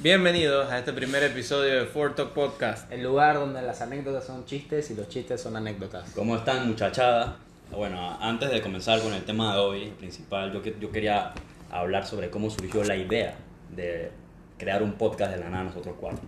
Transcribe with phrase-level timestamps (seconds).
[0.00, 2.90] Bienvenidos a este primer episodio de Ford Talk Podcast.
[2.92, 6.10] El lugar donde las anécdotas son chistes y los chistes son anécdotas.
[6.14, 7.36] ¿Cómo están muchachada?
[7.72, 11.32] Bueno, antes de comenzar con el tema de hoy principal, yo, que- yo quería
[11.70, 13.34] hablar sobre cómo surgió la idea
[13.74, 14.10] de
[14.56, 16.20] crear un podcast de la nada nosotros cuatro.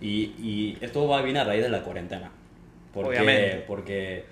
[0.00, 2.30] Y, y esto va a venir a raíz de la cuarentena.
[2.94, 3.64] Porque, Obviamente.
[3.66, 4.24] Porque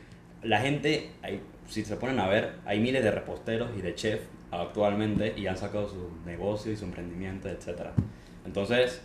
[0.43, 4.25] la gente, hay- si se ponen a ver, hay miles de reposteros y de chefs
[4.51, 7.89] actualmente y han sacado su negocio y su emprendimiento, etc.
[8.45, 9.01] Entonces,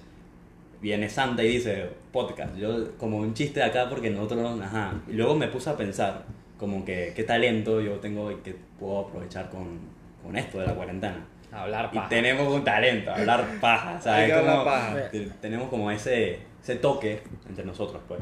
[0.81, 2.55] viene Santa y dice podcast.
[2.55, 4.93] Yo, como un chiste de acá, porque nosotros, ajá.
[5.07, 6.25] Y luego me puse a pensar,
[6.57, 9.79] como que qué talento yo tengo y que puedo aprovechar con,
[10.23, 11.25] con esto de la cuarentena.
[11.51, 12.09] Hablar Y paja.
[12.09, 14.25] tenemos un talento, hablar paja, Hay ¿sabes?
[14.27, 15.09] que hablar Como- paja.
[15.09, 18.21] te- Tenemos como ese, ese toque entre nosotros, pues.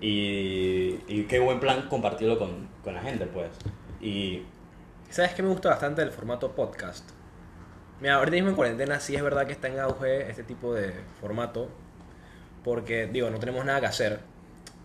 [0.00, 3.50] Y, y qué buen plan compartirlo con, con la gente, pues.
[4.00, 4.42] Y
[5.10, 7.08] ¿Sabes qué me gusta bastante del formato podcast?
[8.02, 10.92] Mira, ahorita mismo en cuarentena sí es verdad que está en auge este tipo de
[11.20, 11.68] formato.
[12.64, 14.20] Porque, digo, no tenemos nada que hacer.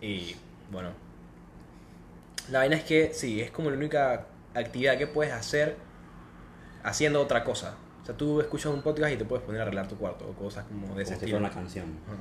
[0.00, 0.36] Y,
[0.70, 0.90] bueno.
[2.50, 5.76] La vaina es que, sí, es como la única actividad que puedes hacer
[6.84, 7.74] haciendo otra cosa.
[8.02, 10.32] O sea, tú escuchas un podcast y te puedes poner a arreglar tu cuarto o
[10.32, 11.38] cosas como de como ese si estilo.
[11.38, 11.86] fuera una canción.
[12.06, 12.16] Ajá.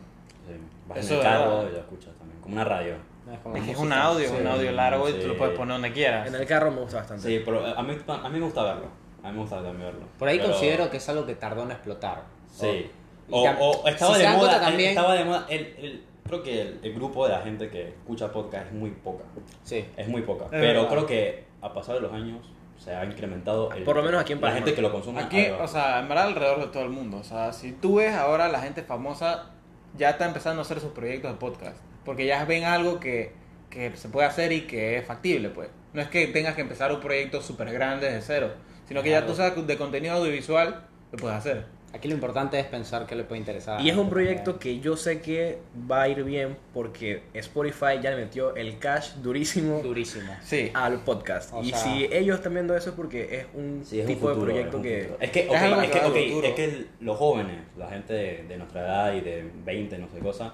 [0.47, 0.53] Sí,
[0.87, 2.93] Vas Eso en el es carro y lo escuchas también, como una radio.
[3.31, 3.95] Es como Es que es música.
[3.95, 5.27] un audio, Sí, un audio largo y tú sí.
[5.27, 6.27] lo puedes poner donde quieras.
[6.27, 7.27] En el carro me gusta bastante.
[7.27, 8.87] Sí, pero a mí, a mí me gusta verlo.
[9.27, 10.01] A mí me gusta también verlo.
[10.17, 12.23] Por ahí Pero- considero que es algo que tardó en explotar.
[12.51, 12.89] Sí.
[13.29, 14.39] O- O, o estaba si de moda.
[14.39, 15.45] cuenta también- Estaba de moda.
[15.49, 18.91] El, el- creo que el, el grupo de la gente que escucha podcast es muy
[18.91, 19.23] poca.
[19.63, 19.85] Sí.
[19.97, 20.45] Es muy poca.
[20.45, 20.89] Es pero verdad.
[20.89, 22.39] creo que a pasar de los años
[22.77, 23.71] se ha incrementado.
[23.73, 24.59] el- Por lo menos aquí en La Panamá.
[24.59, 25.21] gente que lo consume.
[25.21, 27.17] Aquí, o sea, en verdad alrededor de todo el mundo.
[27.17, 29.51] O sea, si tú ves ahora la gente famosa
[29.97, 31.77] ya está empezando a hacer sus proyectos de podcast.
[32.05, 33.33] Porque ya ven algo que,
[33.69, 35.69] que se puede hacer y que es factible, pues.
[35.93, 38.51] No es que tengas que empezar un proyecto súper grande desde cero,
[38.87, 41.65] sino que ya tú sabes de contenido audiovisual lo puedes hacer.
[41.93, 43.79] Aquí lo importante es pensar qué le puede interesar.
[43.81, 45.59] Y es un proyecto que yo sé que
[45.89, 50.31] va a ir bien porque Spotify ya le metió el cash durísimo durísimo.
[50.43, 50.69] Sí.
[50.73, 51.53] al podcast.
[51.53, 54.13] O y sea- si ellos están viendo eso es porque es un Sí, es un
[54.13, 55.25] tipo futuro, de proyecto es un que...
[55.25, 56.47] Es que, Es ok, algo es, que que, va al ok, futuro.
[56.47, 60.19] es que los jóvenes, la gente de, de nuestra edad y de 20, no sé
[60.19, 60.53] cosa,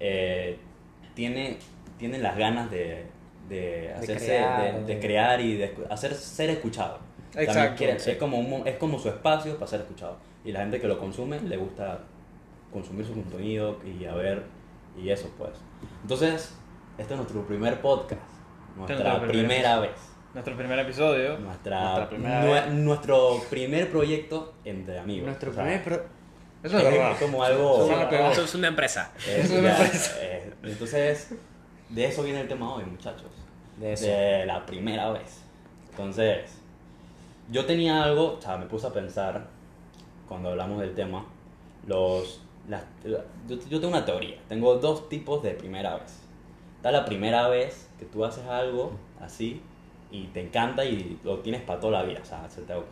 [0.00, 0.58] eh,
[1.14, 1.56] tiene,
[1.98, 3.06] tienen las ganas de,
[3.48, 6.98] de, hacerse, crear, de, de de- crear y de escu- hacer ser escuchado.
[7.34, 8.10] También Exacto, quieren- sí.
[8.12, 10.16] es, como un es como su espacio para ser escuchado.
[10.44, 12.00] Y la gente que lo consume le gusta
[12.72, 14.42] consumir su contenido y a ver
[14.96, 15.50] y eso pues.
[16.02, 16.54] Entonces,
[16.98, 18.20] este es nuestro primer podcast,
[18.76, 19.90] nuestra nuestro primer primera vez.
[20.32, 21.38] Nuestro primer episodio.
[21.38, 22.72] Nuestra, Nuestra primera nue- vez.
[22.72, 25.26] nuestro primer proyecto entre amigos.
[25.26, 26.04] Nuestro O sea, primer pro-
[26.62, 27.84] Eso es es como algo.
[27.86, 28.32] Eso.
[28.32, 29.12] Eso es una empresa.
[29.28, 30.10] eh, Eso me ya, parece.
[30.20, 31.34] eh, entonces,
[31.88, 33.30] de eso viene el tema hoy, muchachos.
[33.78, 34.06] De eso.
[34.06, 35.42] De la primera vez.
[35.90, 36.60] Entonces,
[37.50, 39.46] yo tenía algo, o sea, me puse a pensar
[40.28, 41.24] cuando hablamos del tema.
[41.86, 44.36] Los, las, la- yo, yo tengo una teoría.
[44.48, 46.20] Tengo dos tipos de primera vez.
[46.76, 49.60] Está la primera vez que tú haces algo así
[50.10, 52.20] y te encanta y lo tienes para toda la vida.
[52.22, 52.82] O sea, se te- no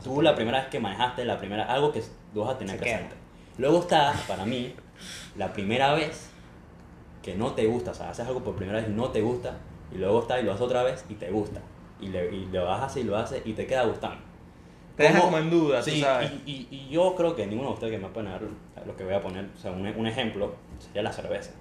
[0.00, 2.02] se Tú puede- la primera vez que manejaste, la primera, algo que
[2.32, 2.94] tú vas a tener Se queda.
[2.98, 3.16] presente.
[3.58, 4.74] Luego está, para mí,
[5.36, 6.30] la primera vez
[7.22, 9.56] que no te gusta, o sea, haces algo por primera vez y no te gusta,
[9.92, 11.60] y luego está y lo haces otra vez y te gusta.
[12.02, 14.18] Y, le, y lo haces y lo haces y te queda gustando.
[14.96, 16.30] Te deja como en duda, tú Sí, sabes.
[16.44, 18.40] Y, y- y yo creo que ninguno de ustedes que me va a poner
[18.84, 21.52] lo que voy a poner, o sea, un, un ejemplo, sería la cerveza.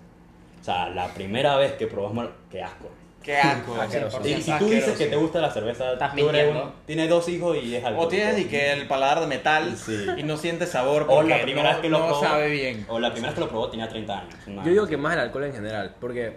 [0.59, 2.89] O sea, la primera vez que probamos, qué asco.
[3.23, 3.75] Qué asco.
[3.79, 4.19] Asqueroso.
[4.27, 7.29] Y si tú dices que te gusta la cerveza, Estás tú eres un- tienes dos
[7.29, 8.01] hijos y es algo.
[8.01, 10.05] O tienes y que el paladar de metal Sí.
[10.17, 12.21] y no sientes sabor O porque la primera no, vez que lo no probó.
[12.23, 12.85] sabe bien.
[12.89, 14.33] O la primera vez que lo probó tenía 30 años.
[14.47, 16.33] una- Yo digo que más el alcohol en general, porque,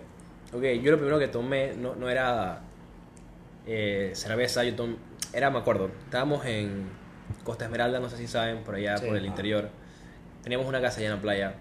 [0.52, 2.60] ok, yo lo primero que tomé no, no era
[3.66, 4.96] eh, cerveza, yo tomé,
[5.32, 6.88] era, me acuerdo, estábamos en
[7.42, 9.06] Costa Esmeralda, no sé si saben, por allá, Sí.
[9.06, 9.28] por el Ah.
[9.28, 9.68] interior.
[10.42, 11.54] Teníamos una casa allá en la playa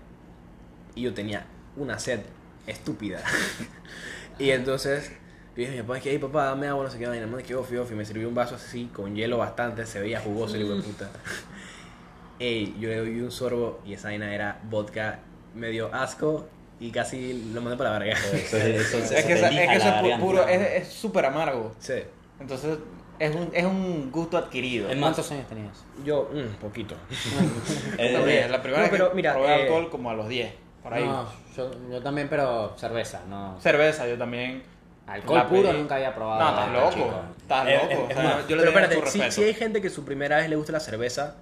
[0.96, 1.46] y yo tenía
[1.78, 2.20] una sed
[2.68, 3.22] estúpida.
[4.40, 5.10] y entonces,
[5.56, 7.26] yo dije a mi papá, es que, hey papá, dame agua, no sé qué vaina,
[7.28, 10.56] man, que ofi, ofi, me sirvió un vaso así, con hielo bastante, se veía jugoso
[10.56, 11.10] el hijo de puta.
[12.40, 15.20] Ey, yo le doy un sorbo y esa vaina era vodka,
[15.56, 16.48] me dio asco
[16.80, 18.14] y casi lo mandé para la verga.
[18.18, 21.26] Eso, eso, eso, Es que, esa- es que eso es pu- puro, es es súper
[21.26, 21.74] amargo.
[21.80, 21.94] Sí,
[22.40, 22.78] Entonces
[23.20, 24.88] es un, es un gusto adquirido.
[24.90, 25.84] Más, ¿Cuántos años tenías?
[26.04, 26.96] yo, un poquito.
[27.98, 30.28] eh, También, la primera no, vez pero que mira, probé eh, alcohol como a los
[30.28, 31.06] 10, por ahí.
[31.06, 33.60] No, yo, yo también, pero cerveza, no.
[33.62, 34.64] Cerveza, yo también.
[35.06, 35.78] Alcohol La puro pedí.
[35.80, 36.42] nunca había probado.
[36.42, 36.50] No,
[36.82, 37.14] estás loco.
[37.38, 38.08] Estás Es- loco.
[38.10, 39.32] es o sea, más, yo le Pero espérate, respeto.
[39.32, 41.36] si hay gente que su primera vez le gusta la cerveza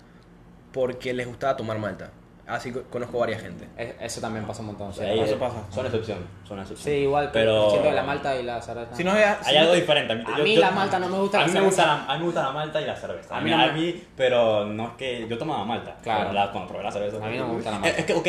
[0.73, 2.09] porque les gustaba tomar malta.
[2.47, 3.67] Así co- conozco varias gente.
[3.77, 4.89] Es- Eso también pasa un montón.
[4.89, 4.99] O sí.
[4.99, 5.63] sea, ahí Eso es- pasa.
[5.69, 6.83] Son excepciones, son excepciones.
[6.99, 8.95] Sí, igual, pero siento que la malta y la cerveza.
[8.95, 10.13] Si no, ya- si Hay algo te- diferente.
[10.13, 11.81] A mí la malta no me gusta A la mí me cerveza.
[11.83, 13.35] gusta la, a mí me gusta la malta y la cerveza.
[13.35, 15.95] A A mí mí, a me- mí, pero no es que yo tomaba malta.
[16.01, 16.33] Claro.
[16.33, 17.25] La- cuando probé la cerveza.
[17.25, 17.97] A mí no me gusta la Es- malta.
[17.99, 18.27] Es que, ok,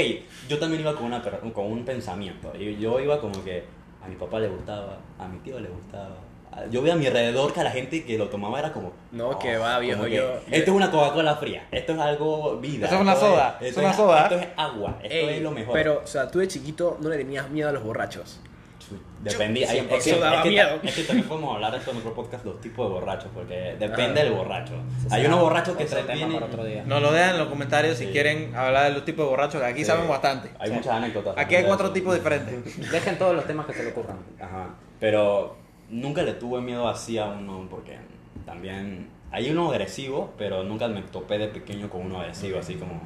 [0.48, 2.52] yo también iba con, una, per- con un pensamiento.
[2.56, 3.64] Y yo iba como que
[4.04, 6.14] a mi papá le gustaba, a mi tío le gustaba.
[6.70, 8.92] Yo veía a mi alrededor que a la gente que lo tomaba era como.
[9.10, 11.66] No, que va, como viejo, que, yo- Esto es una Coca-Cola fría.
[11.70, 12.84] Esto es algo vida.
[12.84, 14.22] Esto es una soda, esto es una soda.
[14.24, 14.98] Esto es agua.
[15.02, 15.72] Esto Ey, es lo mejor.
[15.74, 18.40] Pero, o sea, tú de chiquito no le tenías miedo a los borrachos.
[19.20, 19.68] Dependía.
[19.68, 20.80] Siempre es, que, eso daba es que miedo.
[20.82, 24.20] es que también podemos hablar esto en otro podcast, los tipos de borrachos, porque depende
[24.20, 24.24] Ah.
[24.24, 24.74] del borracho.
[25.10, 26.34] Hay unos borrachos que se tema tienen.
[26.34, 26.82] para otro día.
[26.84, 29.66] Nos lo dejan en los comentarios si quieren hablar de los tipos de borrachos, que
[29.66, 29.84] aquí Sí.
[29.86, 30.50] saben bastante.
[30.58, 31.34] Hay muchas anécdotas.
[31.38, 31.94] Aquí hay de cuatro eso.
[31.94, 32.90] tipos diferentes.
[32.90, 34.18] Dejen todos los temas que se le ocurran.
[34.40, 34.70] Ajá.
[34.98, 35.56] Pero
[35.92, 37.96] nunca le tuve miedo así a uno, porque
[38.44, 39.08] también.
[39.30, 43.00] Hay uno agresivo, pero nunca me topé de pequeño con uno agresivo, así como.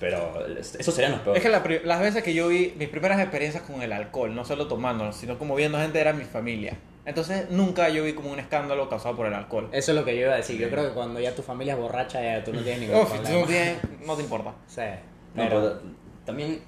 [0.00, 1.44] Pero esos serían los peores.
[1.44, 1.52] Es que
[1.82, 5.12] la las veces que yo vi mis primeras experiencias con el alcohol, no solo tomando,
[5.12, 6.78] sino como viendo gente, era mi familia.
[7.04, 9.68] Entonces nunca yo vi como un escándalo causado por el alcohol.
[9.72, 10.58] Eso es lo que yo iba a decir.
[10.60, 13.08] Yo creo que cuando ya tu familia es borracha, ya tú no tienes ningún Uf,
[13.10, 13.40] tú problema.
[13.40, 14.54] no, tienes- no te importa.
[14.66, 14.80] Sí.
[15.34, 15.80] No, Pero, pero
[16.24, 16.60] también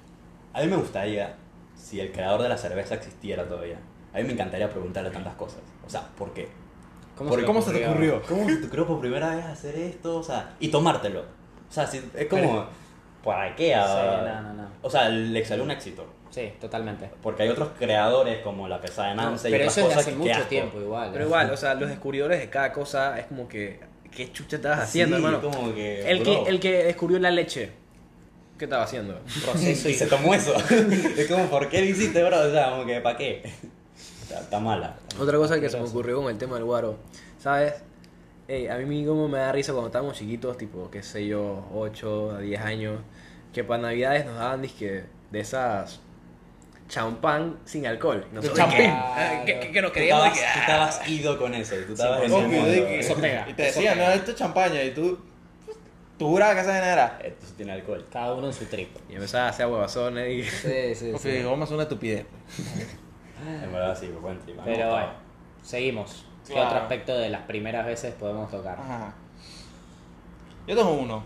[0.53, 1.35] a mí me gustaría
[1.75, 3.77] si el creador de la cerveza existiera todavía.
[4.13, 5.59] A mí me encantaría preguntarle tantas cosas.
[5.85, 6.47] O sea, ¿por qué?
[7.17, 8.21] ¿cómo, Porque, le ¿Cómo se te ocurrió?
[8.27, 10.17] ¿Cómo se te ocurrió por primera vez hacer esto?
[10.17, 11.21] O sea, y tomártelo.
[11.21, 12.65] O sea, si- es como,
[13.23, 13.73] ¿para qué?
[13.75, 14.67] Ah, Sí, no, no, no.
[14.81, 16.05] O sea, le salió un éxito.
[16.29, 17.09] Sí, totalmente.
[17.21, 20.11] Porque hay otros creadores como la pesada de Nance y pero otras eso cosas hace
[20.11, 20.45] que mucho asco.
[20.47, 21.09] tiempo igual.
[21.11, 21.27] Pero ¿eh?
[21.27, 23.79] igual, o sea, los descubridores de cada cosa es como que.
[24.09, 25.41] ¿Qué chucha estabas haciendo, Sí, hermano?
[25.41, 27.71] como que, El que, el que descubrió la leche.
[28.57, 29.19] ¿Qué estaba haciendo?
[29.45, 30.53] proceso Y se tomó eso.
[31.17, 32.39] es como, ¿por qué lo hiciste, bro?
[32.39, 33.43] O sea, como que, ¿para qué?
[34.31, 34.95] Está, está mala.
[35.19, 36.97] Otra cosa que se me ocurrió con el tema del guaro,
[37.39, 37.73] ¿sabes?
[38.47, 42.31] Ey, a mí como me da risa cuando estábamos chiquitos, tipo, qué sé yo, 8
[42.31, 42.99] a 10 años,
[43.53, 45.99] que para navidades nos daban disque de esas
[46.89, 48.25] champán sin alcohol.
[48.33, 48.89] Nosotros, champín.
[48.89, 50.25] Ah, ¿Qué, qué- qué nos Tú queríamos?
[50.27, 51.79] estabas, que, tú ah, estabas ido con eso.
[51.79, 54.37] Y tú estabas Sí, en de que- Eso pega, Y te decían, no, esto es
[54.37, 54.83] champaña.
[54.83, 55.17] Y tú,
[56.17, 57.19] tú jurabas que esa vaina era.
[57.23, 58.05] Esto sí tiene alcohol.
[58.11, 58.89] Cada uno en su trip.
[59.09, 60.43] Y empezaba a hacer huevazones y...
[60.43, 61.43] Sí, sí, sí.
[61.45, 62.25] vamos a una estupidez.
[63.47, 64.55] En verdad sí, buen trip.
[64.57, 64.93] Me Pero gustaba.
[64.93, 65.11] bueno,
[65.63, 66.25] seguimos.
[66.47, 66.67] ¿Qué Claro.
[66.69, 68.77] otro aspecto de las primeras veces podemos tocar?
[68.79, 69.13] Ajá.
[70.67, 71.23] Yo tengo uno.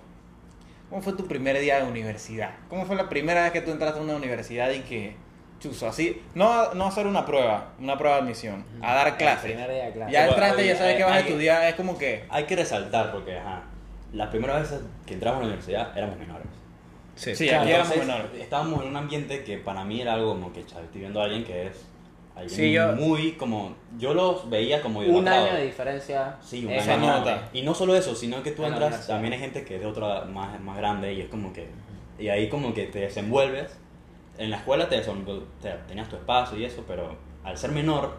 [0.90, 2.52] ¿Cómo fue tu primer día de universidad?
[2.70, 5.16] ¿Cómo fue la primera vez que tú entraste a una universidad y que,
[5.60, 9.08] chuzo, así, no, a- no a hacer una prueba, una prueba de admisión, a dar
[9.08, 9.52] El clases?
[9.52, 10.12] primer día de clase.
[10.12, 12.26] Ya Bueno, entraste y ya sabes hay- que vas a hay- estudiar, es como que...
[12.30, 13.64] Hay que resaltar porque, ajá,
[14.14, 16.48] las primeras veces que entramos a la universidad éramos menores.
[17.16, 17.32] Sí.
[17.32, 18.42] Aquí éramos Entonces, menores.
[18.42, 21.24] Estábamos en un ambiente que para mí era algo como que, chaval, estoy viendo a
[21.26, 21.86] alguien que es
[22.36, 23.76] alguien Sí, yo- muy como...
[23.98, 26.36] Yo los veía como Un año de diferencia.
[26.42, 26.82] Sí, un año.
[26.84, 27.50] Se nota.
[27.54, 29.16] Y no solo eso, sino que tú En la entras, universidad.
[29.16, 31.68] también hay gente que es de otra más, más grande y es como que...
[32.20, 33.72] Y ahí como que te desenvuelves.
[34.38, 35.02] En la escuela te,
[35.88, 38.18] tenías tu espacio y eso, pero al ser menor,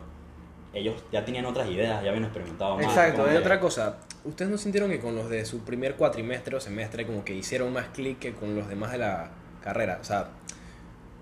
[0.72, 2.84] ellos ya tenían otras ideas, ya habían experimentado más.
[2.86, 5.60] Exacto, como Y de que- otra cosa, ¿ustedes no sintieron que con los de su
[5.64, 9.30] primer cuatrimestre o semestre como que hicieron más clic que con los demás de la
[9.62, 9.98] carrera?
[10.00, 10.28] O sea,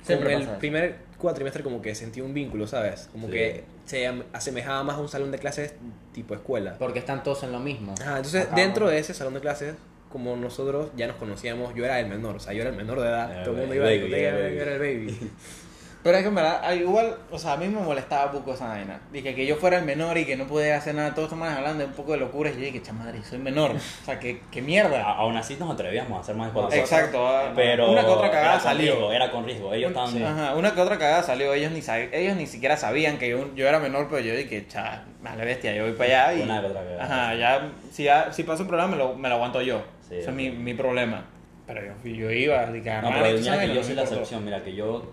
[0.03, 3.09] Siempre con el primer cuatrimestre como que sentí un vínculo, ¿sabes?
[3.13, 3.33] Como Sí.
[3.33, 5.75] que se asemejaba más a un salón de clases
[6.13, 6.77] tipo escuela.
[6.79, 7.95] Porque están todos en lo mismo.
[8.01, 9.75] Ajá, entonces dentro de ese salón de clases,
[10.11, 13.01] como nosotros ya nos conocíamos, yo era el menor, o sea, yo era el menor
[13.01, 15.31] de edad, todo el mundo iba a yo era el baby.
[16.05, 18.53] Pero es que en verdad, ah, igual, o sea, a mí me molestaba un poco
[18.53, 19.01] esa vaina.
[19.11, 21.15] Dije que yo fuera el menor y que no podía hacer nada.
[21.15, 22.53] Todos estaban hablando de un poco de locuras.
[22.53, 23.71] Y yo dije, chamadre, soy menor.
[24.03, 25.03] O sea, que, que mierda.
[25.03, 26.99] A- Aún así nos atrevíamos a hacer más de cuatro cosas.
[26.99, 27.27] Exacto.
[27.27, 28.93] ah, Pero una que otra cagada salió.
[28.93, 29.73] riesgo, era con riesgo.
[29.73, 30.23] Ellos estaban...
[30.23, 31.55] Ajá, una que otra cagada salió.
[31.55, 34.67] Ellos ni, sab- ellos ni siquiera sabían que yo, yo era menor, pero yo dije,
[34.69, 36.39] cha, vale bestia, yo voy para allá.
[36.39, 37.05] Y, Una que otra cagada.
[37.05, 39.83] Ajá, ya, si, ya, si pasa un problema, me lo, me lo aguanto yo.
[40.07, 41.25] Sí, Ese es mi, mi problema.
[41.67, 43.95] Pero yo, yo iba, dije, No, "Ah, pero esto mira sabe, que no yo soy
[43.95, 44.21] la importó".
[44.21, 44.45] excepción.
[44.45, 45.13] Mira que yo,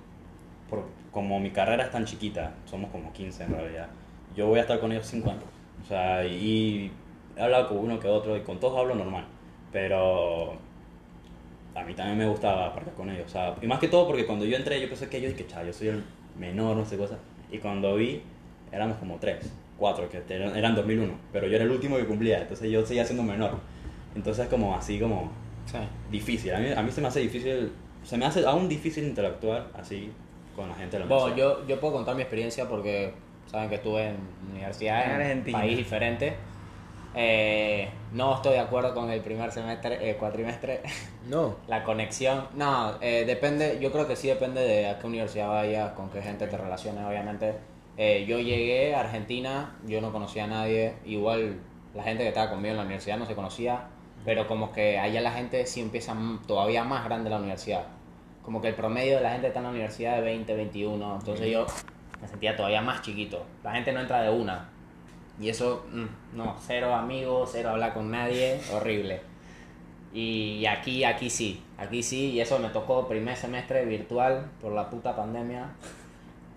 [0.72, 3.88] por, como mi carrera es tan chiquita, somos como 15 en realidad,
[4.36, 5.44] yo voy a estar con ellos 5 años.
[5.84, 6.90] O sea, y
[7.36, 9.26] he hablado con uno que otro y con todos hablo normal.
[9.72, 10.54] Pero
[11.76, 13.26] a mí también me gustaba partir con ellos.
[13.26, 15.46] O sea, y más que todo porque cuando yo entré, yo pensé que yo dije,
[15.48, 16.04] "Cha, yo soy el
[16.38, 17.18] menor, no sé cosa.
[17.52, 18.22] Y cuando vi,
[18.72, 21.14] éramos como 3, 4, que eran 2001.
[21.34, 23.58] Pero yo era el último que cumplía, entonces yo seguía siendo menor.
[24.16, 25.32] Entonces, como así, como
[25.66, 25.78] Sí.
[26.10, 26.54] difícil.
[26.54, 27.72] A mí, a mí se me hace difícil,
[28.04, 30.12] se me hace aún difícil interactuar así
[30.56, 31.58] con la gente de la Bueno, universidad.
[31.60, 33.14] yo, yo puedo contar mi experiencia porque
[33.46, 34.18] saben que estuve en
[34.52, 35.60] universidad En en un Argentina.
[35.60, 36.38] país diferente.
[37.14, 40.82] Eh, no estoy de acuerdo con el primer semestre, eh, cuatrimestre.
[41.22, 45.50] No, La conexión, no, eh, depende, yo creo que sí depende de a qué universidad
[45.50, 47.56] vayas, con qué gente te relaciones, obviamente.
[47.98, 51.60] Eh, yo llegué a Argentina, yo no conocía a nadie, igual
[51.94, 53.88] la gente que estaba conmigo en la universidad no se conocía.
[54.24, 56.16] pero como que allá la gente sí empieza
[56.48, 57.86] todavía más grande la universidad.
[58.52, 61.50] Como que el promedio de la gente está en la universidad de 20, 21, entonces
[61.50, 61.66] yo
[62.22, 63.46] me sentía todavía más chiquito.
[63.64, 64.68] La gente no entra de una.
[65.40, 69.22] Y eso, mm, no, cero amigos, cero hablar con nadie, horrible.
[70.14, 74.90] Y aquí, aquí sí, aquí sí, y eso me tocó primer semestre virtual por la
[74.90, 75.70] puta pandemia.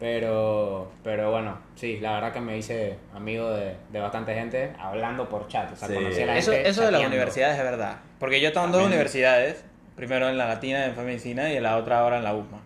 [0.01, 5.29] Pero, pero bueno, sí, la verdad que me hice amigo de, de bastante gente hablando
[5.29, 5.73] por chat.
[5.73, 5.95] O sea, Sí.
[5.95, 7.17] conocí a la Eso, gente eso de las chateando.
[7.17, 7.97] universidades es verdad.
[8.19, 9.65] Porque yo estaba en dos universidades,
[9.97, 12.61] primero en la Latina en medicina y en la otra ahora en la USMA.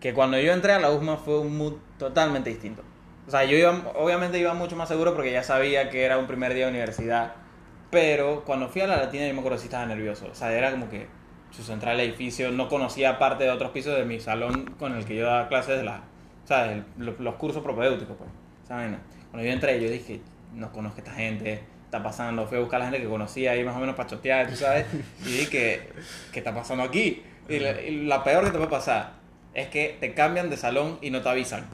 [0.00, 2.82] Que cuando yo entré a la USMA fue un mood totalmente distinto.
[3.26, 6.26] O sea, yo iba, obviamente iba mucho más seguro porque ya sabía que era un
[6.26, 7.34] primer día de universidad.
[7.90, 10.28] Pero cuando fui a la Latina yo me acuerdo sí estaba nervioso.
[10.30, 11.06] O sea, era como que
[11.50, 15.16] su central edificio, no conocía parte de otros pisos de mi salón con el que
[15.16, 16.02] yo daba clases de la,
[16.44, 18.30] o sea, los, los cursos propedéuticos, pues.
[18.68, 19.00] Vaina.
[19.30, 20.20] Cuando yo entré, yo dije,
[20.54, 22.46] no conozco a esta gente, está pasando.
[22.46, 24.56] Fui a buscar a la gente que conocía ahí más o menos para chotear, tú
[24.56, 24.86] sabes.
[25.24, 25.88] Y dije,
[26.32, 27.22] ¿qué está pasando aquí?
[27.48, 29.14] Y la, y la peor que te puede pasar
[29.54, 31.66] es que te cambian de salón y no te avisan.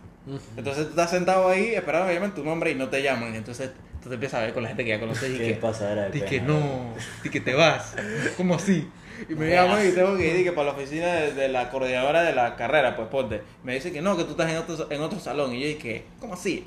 [0.56, 3.34] Entonces tú estás sentado ahí esperando que llamen tu nombre y no te llaman.
[3.34, 5.54] Entonces tú te empiezas a ver con la gente que ya conoces y Qué que,
[5.54, 6.94] pasadera de y que no,
[7.24, 7.96] y que te vas.
[8.36, 8.88] ¿Cómo así?
[9.28, 12.22] Y me llaman y tengo que ir que para la oficina de, de la coordinadora
[12.22, 13.42] de la carrera, pues ponte.
[13.64, 15.54] Me dice que no, que tú estás en otro, en otro salón.
[15.54, 16.64] Y yo dije, ¿cómo así?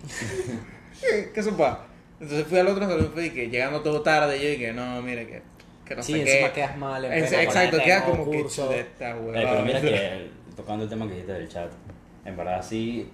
[1.02, 1.86] ¿Qué, qué sopa?
[2.20, 4.38] Entonces fui al otro salón y fui que llegando todo tarde.
[4.38, 5.42] Y yo dije, no, mire que,
[5.86, 6.54] que no Sí, sé encima qué.
[6.62, 7.06] quedas mal.
[7.06, 8.68] en Es- exacto, quedas como que curso.
[8.68, 9.52] chuleta, Eh, huevada.
[9.52, 11.72] pero mira que, tocando el tema que dijiste del chat,
[12.26, 13.10] en verdad sí,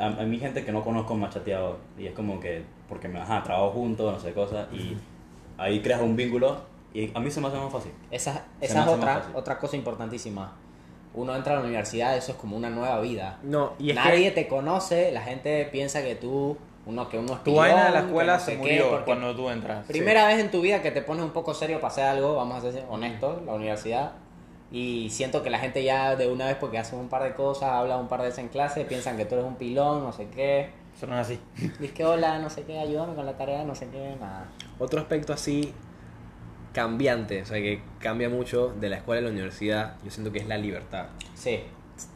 [0.00, 3.08] a, a mí gente que no conozco me ha chateado y es como que, porque
[3.08, 4.96] me ajá, trabajo juntos, no sé cosas, y
[5.58, 6.60] ahí creas un vínculo
[6.94, 7.92] y a mí se me hace más fácil.
[8.10, 9.34] Esa, esa es otra, fácil.
[9.34, 10.52] otra cosa importantísima.
[11.14, 13.38] Uno entra a la universidad, eso es como una nueva vida.
[13.42, 17.34] No, y es Nadie que te conoce, la gente piensa que tú, uno que uno
[17.34, 19.84] es Tu vaina de la escuela no se sé murió cuando tú entras.
[19.86, 22.64] Primera vez en tu vida que te pones un poco serio para hacer algo, vamos
[22.64, 24.12] a ser honestos, la universidad.
[24.70, 27.70] Y siento que la gente ya de una vez, porque haces un par de cosas,
[27.70, 30.28] hablas un par de veces en clase, piensan que tú eres un pilón, no sé
[30.28, 30.70] qué.
[30.96, 31.40] Eso no es así.
[31.56, 34.48] Dices que hola, no sé qué, ayúdame con la tarea, no sé qué, nada.
[34.78, 35.72] otro aspecto así
[36.72, 40.40] cambiante, o sea, que cambia mucho de la escuela a la universidad, yo siento que
[40.40, 41.06] es la libertad.
[41.34, 41.60] Sí,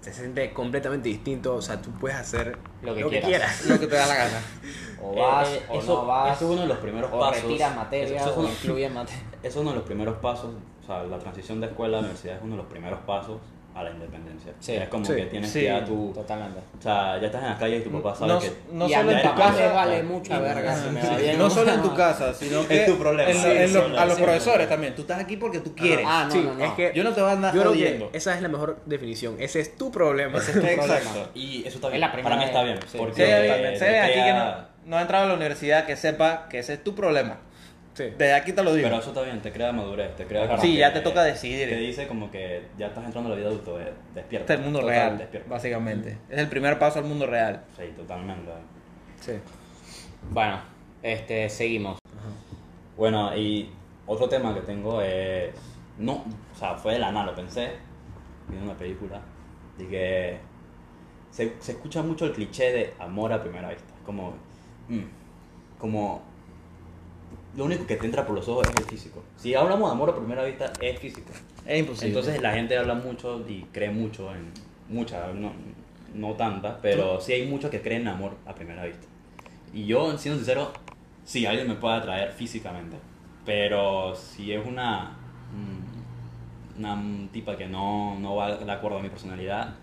[0.00, 3.64] Se siente completamente distinto, o sea, tú puedes hacer Lo que quieras.
[3.66, 4.42] Lo que te da la gana.
[5.02, 7.18] o vas Eh, eh, o eso, no vas, eso es uno de los primeros o
[7.18, 7.42] pasos.
[7.42, 9.22] retiras materia, Eso es o incluyes materia.
[9.42, 10.50] Eso es uno de los primeros pasos,
[10.82, 13.38] o sea, la transición de escuela a universidad es uno de los primeros pasos
[13.74, 14.52] a la independencia.
[14.58, 14.74] Sí.
[14.74, 15.14] es como Sí.
[15.14, 16.12] que tienes Sí, ya tu...
[16.12, 16.58] Totalmente.
[16.78, 18.52] O sea, ya estás en la calle y tu papá sabe No, que...
[18.72, 19.56] no solo en tu casa.
[19.60, 22.66] le vale mucha verga si me va Sí, bien no solo en tu casa, sino
[22.66, 23.30] que Es tu problema.
[23.30, 24.22] en en lo- sí, a los sí.
[24.22, 24.94] profesores también.
[24.94, 26.04] Tú estás aquí porque tú quieres.
[26.08, 26.64] Ah, no, sí, no, no.
[26.64, 28.10] es que Yo no te voy a andar jodiendo.
[28.12, 30.38] esa es la mejor definición, ese es tu problema.
[30.38, 30.86] Ese es tu Exacto.
[31.10, 31.30] problema.
[31.34, 32.00] Y eso está Es bien.
[32.00, 32.78] la primera Para mí está bien.
[32.98, 36.74] Porque hay alguien aquí que no ha entrado a la universidad, que sepa que ese
[36.74, 37.38] es tu problema.
[37.94, 38.04] Sí.
[38.04, 38.88] Desde aquí te lo digo.
[38.88, 40.59] Pero eso está bien, te crea madurez, te crea...
[40.59, 41.68] Sí, ya te toca decidir.
[41.68, 44.44] Te dice como que ya estás entrando a la vida adulta, eh, despierta.
[44.44, 45.50] Este es el mundo Total, real, Despierta.
[45.50, 46.18] básicamente.
[46.28, 47.64] Es el primer paso al mundo real.
[47.76, 48.50] Sí, totalmente.
[49.20, 49.32] Sí.
[50.30, 50.61] Bueno,
[51.02, 51.99] este, seguimos.
[52.97, 53.70] Bueno, y
[54.06, 55.52] otro tema que tengo es...
[55.99, 57.73] No, o sea, fue de la nada, lo pensé,
[58.49, 59.20] viendo una película,
[59.78, 60.38] y que
[61.30, 63.92] se, se escucha mucho el cliché de amor a primera vista.
[64.06, 64.35] Como...
[64.88, 65.00] mm,
[65.78, 66.29] como...
[67.57, 69.23] Lo único que te entra por los ojos es el físico.
[69.37, 71.30] Si hablamos de amor a primera vista, es físico.
[71.66, 72.09] Es imposible.
[72.09, 74.52] Entonces la gente habla mucho y cree mucho en
[74.88, 75.52] muchas, no,
[76.14, 79.07] no tantas, pero sí hay muchos que creen en amor a primera vista.
[79.73, 80.73] Y yo, siendo sincero,
[81.25, 82.97] sí, alguien me puede atraer físicamente,
[83.45, 85.16] pero si es una,
[85.52, 89.75] mm, una tipa que no, no va de acuerdo a mi personalidad,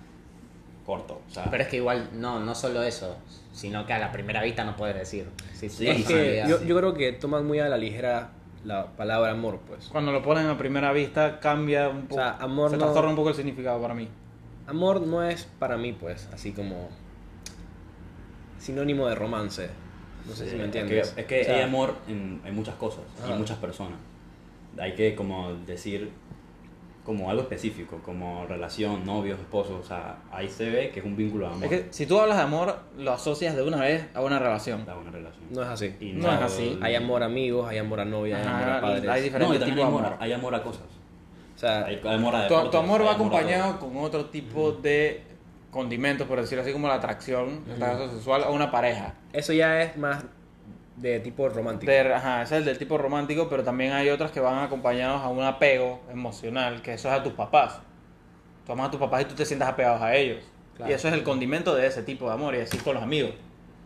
[0.88, 1.22] corto.
[1.30, 3.18] O sea, Pero es que igual, no, no solo eso,
[3.52, 5.28] sino que a la primera vista no puedes decir.
[5.54, 8.30] Sí, Sí, Es que yo, yo creo que toman muy a la ligera
[8.64, 9.88] la palabra amor, pues.
[9.90, 12.16] Cuando lo ponen a primera vista, cambia un poco.
[12.22, 14.08] O sea, amor se no- trastorna un poco el significado para mí.
[14.66, 16.90] Amor no es para mí, pues, así como
[18.60, 19.70] sinónimo de romance.
[20.26, 21.14] No sé si me es que, entiendes.
[21.16, 23.98] es que O sea, hay amor en, en muchas cosas en muchas personas.
[24.80, 26.12] Hay que como decir
[27.08, 31.16] como algo específico, como relación, novios, esposos, o sea, ahí se ve que es un
[31.16, 31.64] vínculo de amor.
[31.64, 34.86] Es que si tú hablas de amor, lo asocias de una vez a una relación.
[34.86, 35.46] da una relación.
[35.50, 35.96] No es así.
[36.02, 36.78] Y no es así.
[36.82, 39.10] Hay amor a amigos, hay amor a novias, hay amor a padres.
[39.10, 40.18] hay diferentes tipos hay de amor, amor.
[40.20, 40.84] hay amor a cosas.
[41.56, 44.74] O sea, Hay amor a Tu, deportes, tu amor va a acompañado con otro tipo
[44.74, 45.24] de
[45.72, 49.14] condimentos, por decirlo así, como la atracción, este caso sexual, a una pareja.
[49.32, 50.26] eso ya es más
[50.98, 51.92] de tipo romántico.
[51.92, 55.22] De- ajá, ese es el del tipo romántico, pero también hay otros que van acompañados
[55.22, 57.80] a un apego emocional, que eso es a tus papás.
[58.66, 60.44] Tú amas a tus papás y tú te sientas apegados a ellos.
[60.76, 60.92] Claro.
[60.92, 63.32] Y eso es el condimento de ese tipo de amor, y así con los amigos.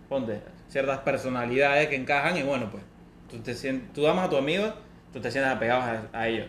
[0.09, 2.81] Ponte ciertas personalidades que encajan y bueno, pues
[3.29, 4.73] tú, te sientes, tú amas a tu amigo
[5.11, 6.47] tú te sientes apegado a, a ellos.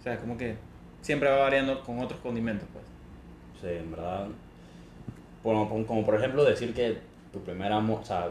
[0.00, 0.56] O sea, como que
[1.00, 2.84] siempre va variando con otros condimentos, pues.
[3.60, 4.26] Sí, en verdad.
[5.42, 6.98] Como, por ejemplo decir que
[7.32, 8.30] tu primer amor, o sea,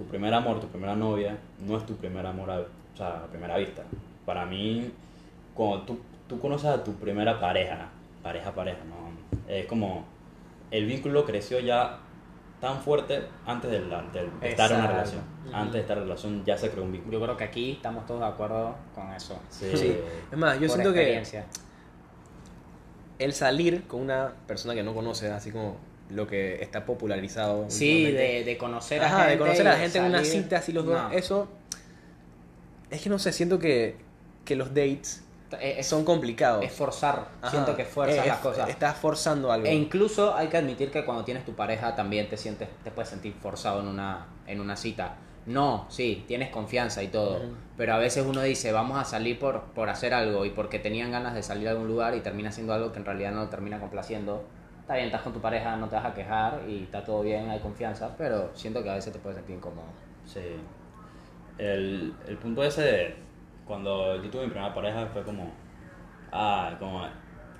[0.00, 3.26] tu primer amor, tu primera novia, no es tu primer amor a, o sea, a
[3.26, 3.82] primera vista.
[4.24, 4.90] Para mí,
[5.54, 7.88] cuando tú, tú conoces a tu primera pareja,
[8.22, 9.10] pareja, pareja, no,
[9.52, 10.04] es como
[10.70, 11.98] el vínculo creció ya
[12.62, 15.20] tan fuerte antes de, la- del- de estar en una relación.
[15.52, 17.18] Antes de estar en relación ya se creó un vínculo.
[17.18, 19.38] Yo creo que aquí estamos todos de acuerdo con eso.
[19.50, 19.70] Sí.
[19.76, 19.96] Sí.
[20.32, 21.22] Es más, yo Por siento que
[23.18, 25.76] el salir con una persona que no conoces, así como
[26.10, 27.66] lo que está popularizado.
[27.68, 29.32] Sí, de, de conocer a Ajá, gente.
[29.32, 30.94] de conocer a la gente en una cita, así los dos.
[31.00, 31.10] No.
[31.12, 31.48] Eso.
[32.90, 33.96] Es que no sé, siento que,
[34.44, 35.22] que los dates
[35.60, 36.64] Es, es- son complicados.
[36.64, 37.28] es forzar.
[37.40, 37.50] Ajá.
[37.50, 38.68] Siento que fuerzas Es- las cosas.
[38.68, 39.66] Estás forzando algo.
[39.66, 43.08] E incluso hay que admitir que cuando tienes tu pareja también te sientes, te puedes
[43.08, 45.16] sentir forzado en una, en una cita.
[45.46, 47.40] No, sí, tienes confianza y todo,
[47.76, 51.10] pero a veces uno dice, vamos a salir por, por hacer algo y porque tenían
[51.10, 53.48] ganas de salir a algún lugar y termina haciendo algo que en realidad no lo
[53.48, 54.44] termina complaciendo.
[54.90, 57.48] Está bien, estás con tu pareja, no te vas a quejar y está todo bien,
[57.48, 59.86] hay confianza, pero siento que a veces te puedes sentir incómodo.
[60.26, 60.40] Sí.
[61.58, 63.14] El, el punto ese de
[63.64, 65.48] cuando yo tuve mi primera pareja fue como,
[66.32, 67.06] ah, como,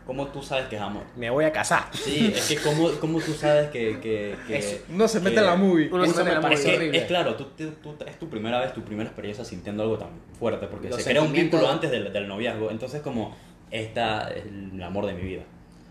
[0.05, 1.05] ¿cómo tú sabes que es amor?
[1.15, 1.85] Me voy a casar.
[1.93, 4.01] Sí, es que ¿cómo, cómo tú sabes que...
[4.01, 5.89] que, que Eso, no se mete que- en la movie.
[5.93, 6.87] Uno se mete me en la parece movie.
[6.87, 9.85] Es, que, es claro, tú, tú- tú- es tu primera vez, tu primera experiencia sintiendo
[9.85, 13.37] algo tan fuerte, porque Los se crea un vínculo antes del, del noviazgo, entonces como,
[13.71, 15.43] esta es el amor de mi vida.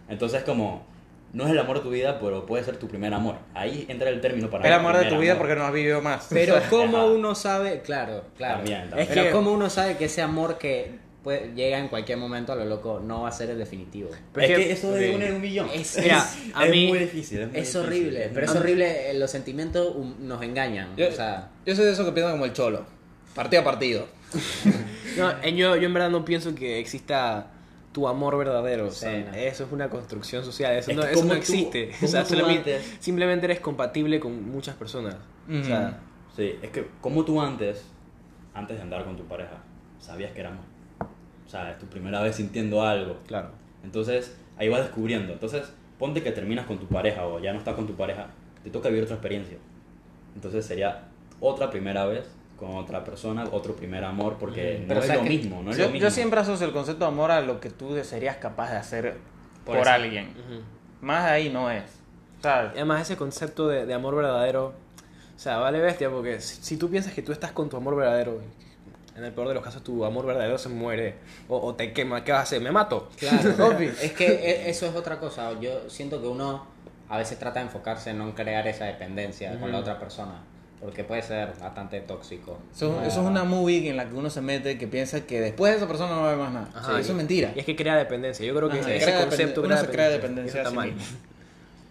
[0.09, 0.89] Entonces como,
[1.33, 3.35] no es el amor de tu vida, pero puede ser tu primer amor.
[3.53, 6.27] Ahí entra el término para El amor de tu vida porque no has vivido más.
[6.29, 8.57] Pero cómo uno sabe, claro, claro.
[8.57, 8.99] También, también.
[8.99, 12.53] Es Pero que- cómo uno sabe que ese amor que puede- llega en cualquier momento
[12.53, 14.09] a lo loco no va a ser el definitivo.
[14.33, 15.69] Pero es es que, que- eso de uno en un millón.
[15.73, 17.39] Es- Mira, es, a mí- muy difícil.
[17.41, 20.95] Es, muy Es difícil, horrible, pero es horrible, eh, los sentimientos nos engañan.
[20.95, 22.85] Yo, o sea, yo soy de esos que piensan como el cholo.
[23.35, 24.07] Partido a partido.
[25.17, 27.47] No, yo, yo en verdad no pienso que exista
[27.91, 28.87] tu amor verdadero.
[28.87, 29.33] o sea, no.
[29.33, 30.73] Eso es una construcción social.
[30.75, 31.91] Eso Es no, eso existe.
[32.03, 35.15] o sea, solamente, simplemente eres compatible con muchas personas.
[35.49, 35.99] O sea,
[36.35, 37.83] Sí, es que como tú antes,
[38.53, 39.57] antes de andar con tu pareja,
[39.99, 40.63] sabías que era amor.
[41.45, 43.17] O sea, es tu primera vez sintiendo algo.
[43.27, 43.49] claro.
[43.83, 45.33] Entonces, ahí vas descubriendo.
[45.33, 48.27] Entonces, ponte que terminas con tu pareja o ya no estás con tu pareja,
[48.63, 49.57] te toca vivir otra experiencia.
[50.35, 51.05] Entonces sería
[51.39, 55.29] otra primera vez con otra persona, otro primer amor, porque no Pero es sabes lo
[55.29, 56.07] mismo, no es yo, lo mismo.
[56.07, 59.17] yo siempre asocio el concepto de amor a lo que tú serías capaz de hacer
[59.65, 60.33] Por alguien.
[61.01, 61.83] Más de ahí no es.
[62.43, 66.77] Y Además, ese concepto de, de amor verdadero, o sea, vale bestia, porque si, si
[66.77, 68.41] tú piensas que tú estás con tu amor verdadero,
[69.15, 71.15] en el peor de los casos tu amor verdadero se muere
[71.49, 72.61] o, o te quema, ¿qué vas a hacer?
[72.61, 73.09] ¿Me mato?
[73.17, 75.59] claro, es que e- eso es otra cosa.
[75.59, 76.65] Yo siento que uno
[77.09, 80.35] a veces trata de enfocarse en no crear esa dependencia con la otra persona,
[80.81, 82.57] porque puede ser bastante tóxico.
[82.73, 85.41] eso, No, eso es una movie en la que uno se mete que piensa que
[85.41, 86.69] después de esa persona no va a haber más nada.
[86.73, 87.51] Ajá, Sí, eso y- es mentira.
[87.55, 88.45] Y es que crea dependencia.
[88.45, 90.93] Yo creo que Ajá, ese crea concepto uno se crea dependencia está sí.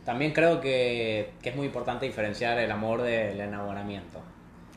[0.05, 4.21] También creo que, que es muy importante diferenciar el amor del enamoramiento.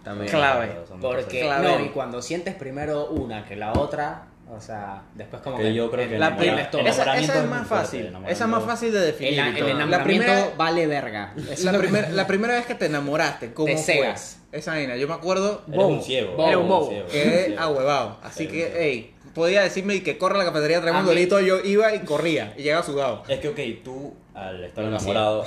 [0.03, 0.29] También.
[0.29, 0.75] Clave.
[0.99, 1.67] Porque Clave.
[1.79, 5.73] no, y cuando sientes primero una que la otra, o sea, después como Que que,
[5.73, 7.99] yo creo que el- La enamora- primera, esa, enamoramiento esa es más fácil.
[8.01, 8.33] enamoramiento.
[8.33, 9.39] Esa es más fácil de el, definir.
[9.39, 9.67] el y todo.
[9.67, 11.33] la, enamoramiento primera, vale verga.
[11.63, 13.83] La, primer- la primera vez que te enamoraste, ¿cómo Te fue?
[13.83, 14.39] cegas.
[14.51, 16.31] Esa vaina, yo me acuerdo Eres un ciego.
[16.33, 16.45] Bobo.
[16.47, 16.89] eres un bobo.
[17.09, 18.17] quedé ahuevado.
[18.21, 21.95] Así que, hey, podía decirme que corre a la cafetería, trae un dorito, yo iba
[21.95, 23.23] y corría y llegaba sudado.
[23.29, 25.45] Es que, ok, tú al estar enamorado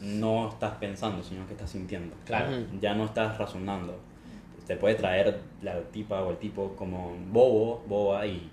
[0.00, 2.14] no estás pensando, sino que estás sintiendo.
[2.26, 2.50] Claro.
[2.80, 3.98] Ya no estás razonando.
[4.66, 8.50] Te puede traer la tipa o el tipo como bobo, boba y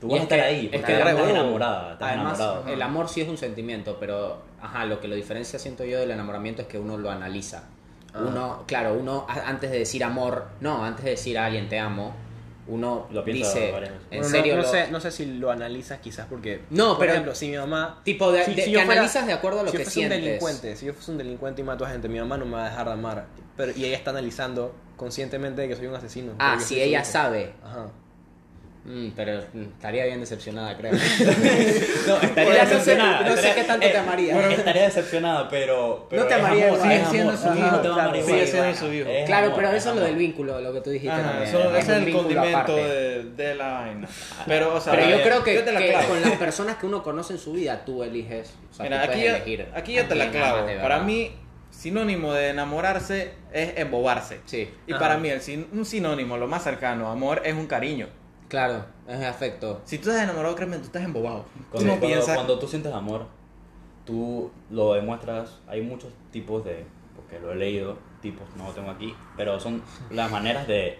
[0.00, 2.38] tú Y vas a es estar que- ahí es porque que estás enamorada, estás Además,
[2.38, 2.68] enamorado.
[2.72, 6.10] el amor sí es un sentimiento, pero ajá, lo que lo diferencia, siento yo, del
[6.12, 7.64] enamoramiento es que uno lo analiza.
[8.14, 8.20] Ah.
[8.26, 12.14] Uno, claro, uno antes de decir amor, no, antes de decir a alguien te amo,
[12.68, 14.06] uno Lo piensa dice, varias veces.
[14.10, 16.60] en Bueno, serio, no, no lo- sé, no sé si lo analizas quizás porque...
[16.70, 18.00] No, por pero- ejemplo, si mi mamá...
[18.04, 19.82] tipo de, si- de- si que yo fuera- analizas de acuerdo a lo si que
[19.82, 20.24] yo fuese un sientes.
[20.24, 22.66] delincuente, si yo fuese un delincuente y mato a gente, mi mamá no me va
[22.66, 23.26] a dejar de amar.
[23.56, 26.32] Pero, y ella está analizando conscientemente de que soy un asesino.
[26.38, 27.10] Ah, porque yo si su ella hijo.
[27.10, 27.52] sabe.
[27.64, 27.86] Ajá.
[28.84, 30.92] Mm, pero mm, estaría bien decepcionada, creo.
[32.06, 33.20] No, estaría Bueno, no sé- decepcionada.
[33.28, 34.34] no sé qué tanto te amaría.
[34.34, 37.06] bueno, estaría decepcionada, pero, pero No te amaría amor, igual.
[37.10, 38.46] siendo su hijo, te sigue igual.
[38.46, 39.08] siendo Bueno, su hijo.
[39.10, 41.22] es claro, amor, pero es eso es lo del vínculo, lo que tú dijiste Ajá,
[41.22, 41.48] también.
[41.48, 44.08] eso, ese es el condimento de, de la vaina.
[44.46, 46.08] Pero, o sea, Pero yo eh, creo que, yo te la que clavo.
[46.08, 48.54] con las personas que uno conoce en su vida, tú eliges.
[48.70, 50.66] O sea, Mira, tú aquí yo, elegir aquí yo a te la clavo.
[50.80, 51.32] Para mí,
[51.70, 54.40] sinónimo de enamorarse es embobarse.
[54.46, 54.70] Sí.
[54.86, 54.98] Y Ajá.
[55.00, 58.08] para mí, el sin- un sinónimo, lo más cercano, a amor, es un cariño.
[58.48, 59.80] Claro, es afecto.
[59.84, 61.44] Si tú estás enamorado, créeme, tú estás embobado.
[61.54, 62.34] Tú Cuando, no cuando- piensas.
[62.34, 63.26] cuando tú sientes amor,
[64.04, 65.60] tú lo demuestras.
[65.66, 66.86] Hay muchos tipos de.
[67.14, 69.14] Porque lo he leído, tipos, no lo tengo aquí.
[69.36, 70.98] Pero son las maneras de,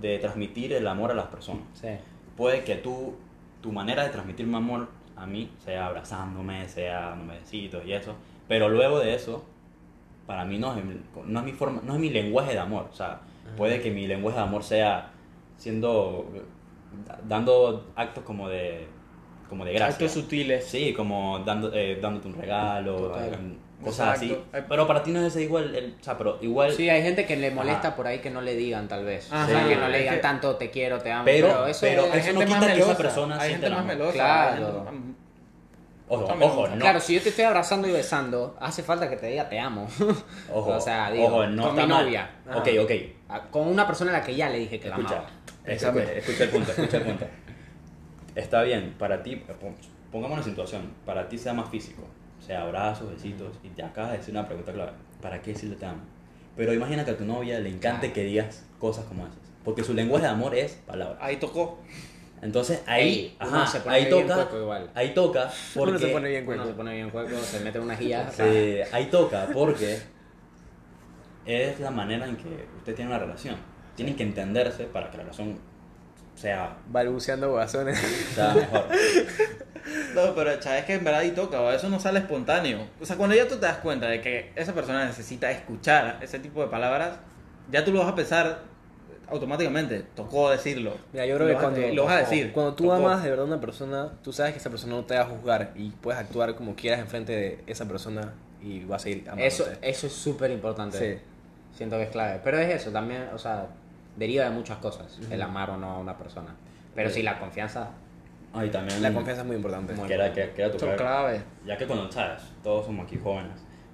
[0.00, 1.64] de transmitir el amor a las personas.
[1.74, 1.88] Sí.
[2.36, 3.16] Puede que tú,
[3.60, 8.14] tu manera de transmitirme amor a mí sea abrazándome, sea dándome besitos y eso,
[8.46, 9.44] pero luego de eso,
[10.28, 10.84] para mí no es,
[11.26, 12.86] no es mi forma, no es mi lenguaje de amor.
[12.92, 13.20] O sea,
[13.56, 15.10] puede que mi lenguaje de amor sea
[15.56, 16.30] siendo,
[17.24, 18.86] dando actos como de,
[19.48, 19.92] como de gracia.
[19.94, 20.64] Actos sutiles.
[20.64, 23.12] Sí, como dando, eh, dándote un regalo,
[23.82, 24.42] cosas Exacto.
[24.52, 24.64] así.
[24.68, 26.72] Pero para ti no es ese igual, el- o sea, pero igual...
[26.72, 27.96] Sí, hay gente que le molesta Ajá.
[27.96, 29.32] por ahí que no le digan, tal vez.
[29.32, 29.44] Ajá.
[29.44, 31.24] O sea, que no le digan que- tanto te quiero, te amo.
[31.24, 33.50] Pero- Pero, eso pero es- Hay eso gente no más quita que esa persona Hay
[33.52, 34.12] gente más melosa.
[34.12, 34.50] Claro.
[34.50, 35.18] hay gente más-
[36.10, 36.78] Ojo, ojo, no.
[36.78, 39.86] Claro, si yo te estoy abrazando y besando, hace falta que te diga te amo.
[40.54, 42.30] Ojo, o sea, digo, ojo, no con mi novia.
[42.54, 42.90] Ok, ok.
[43.50, 45.30] Con una persona a la que ya le dije que la Escucha, amaba.
[45.74, 47.26] Escucha, escucha el punto, escucha el punto.
[48.34, 49.74] Está bien, para ti, pon-
[50.12, 52.02] pongamos una situación, para ti sea más físico,
[52.44, 55.86] sea abrazos, besitos, y te acabas de decir una pregunta clave, ¿para qué decirle te
[55.86, 56.02] amo?
[56.56, 59.94] Pero imagina que a tu novia le encante que digas cosas como esas, porque su
[59.94, 61.18] lenguaje de amor es palabras.
[61.20, 61.78] Ahí tocó.
[62.40, 64.90] Entonces ahí, ajá, se pone ahí bien toca, igual.
[64.94, 66.64] ahí toca, porque Uno se pone bien cueco.
[66.66, 68.30] se pone bien cueco, se mete una guía.
[68.30, 69.98] Sí, ahí toca porque
[71.46, 73.56] es la manera en que usted tiene una relación.
[73.98, 75.58] Tienen que entenderse para que la relación
[76.36, 77.98] sea, Balbuceando guasones.
[78.34, 78.84] sea mejor.
[80.14, 82.86] No, pero sabes que en verdad ahí toca, o eso no sale espontáneo.
[83.00, 86.38] O sea, cuando ya tú te das cuenta de que esa persona necesita escuchar ese
[86.40, 87.16] tipo de palabras,
[87.72, 88.60] ya tú lo vas a pensar
[89.30, 90.04] automáticamente.
[90.14, 90.94] Tocó decirlo.
[91.12, 92.52] Mira, yo creo Lo que cuando, lo vas a decir.
[92.52, 92.96] cuando tú Tocó.
[92.96, 95.26] amas de verdad a una persona, tú sabes que esa persona no te va a
[95.26, 99.46] juzgar y puedes actuar como quieras enfrente de esa persona y vas a seguir amándote.
[99.46, 100.98] Eso, eso es súper importante.
[100.98, 101.22] Sí.
[101.76, 102.40] Siento que es clave.
[102.44, 103.68] Pero es eso, también, o sea,
[104.18, 105.18] deriva de muchas cosas.
[105.30, 106.54] El amar o no a una persona.
[106.94, 107.90] Pero si la confianza.
[108.52, 109.92] Ah, y también La confianza es muy importante.
[109.94, 111.42] Muy- quería, que- quería Son tocar, clave.
[111.66, 113.52] ya que cuando sabes, todos somos aquí jóvenes,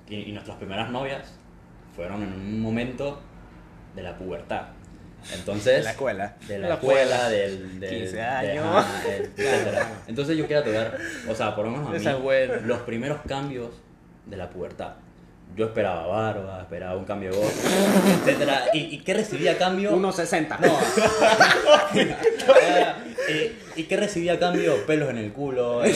[0.08, 1.34] y, y nuestras primeras novias
[1.94, 3.20] fueron en un momento
[3.96, 4.62] de la pubertad.
[5.34, 6.36] Entonces, De la escuela.
[6.46, 7.28] de la, La escuela, escuela.
[7.30, 8.86] del, del 15 de- años.
[9.08, 9.88] etcétera.
[10.06, 12.28] Entonces yo quería tocar, o sea, por lo menos a mí,
[12.64, 13.70] los primeros cambios
[14.26, 14.94] de la pubertad.
[15.56, 17.52] Yo esperaba barba, esperaba un cambio de voz,
[18.20, 18.64] etcétera.
[18.72, 19.92] ¿Y, y qué recibí a cambio?
[19.96, 20.58] 1.60.
[20.58, 20.76] No.
[23.28, 24.84] Eh, ¿Y qué recibí a cambio?
[24.86, 25.84] Pelos en el culo.
[25.84, 25.92] eh.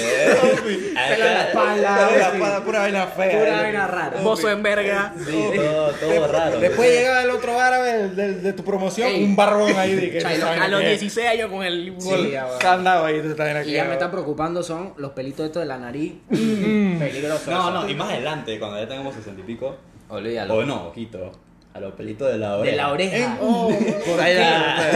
[1.08, 2.08] Pelo en la espalda.
[2.08, 3.38] Pura vaina- Pura vaina fea.
[3.38, 4.20] Pura vaina rara.
[4.22, 5.14] Bozo en verga.
[5.26, 6.58] Sí, todo, todo raro.
[6.60, 9.24] Después llegaba el otro árabe de, de tu promoción, Ey.
[9.24, 11.00] un barrón ahí de que A los qué es.
[11.00, 12.58] 16 años con el Sí, ya, bueno.
[12.60, 13.70] Candado ahí, tú estás en aquí.
[13.70, 16.14] Y ya me está preocupando son los pelitos estos de la nariz.
[16.30, 17.50] Peligroso.
[17.50, 17.70] No, eso.
[17.72, 19.76] no, y más adelante, cuando ya tengamos 60 y pico.
[20.08, 20.54] Olvídalo.
[20.54, 21.32] O no, ojito.
[21.78, 22.70] A los pelitos de la oreja.
[22.70, 23.38] De la oreja.
[23.40, 23.70] Oh,
[24.06, 24.36] por ahí.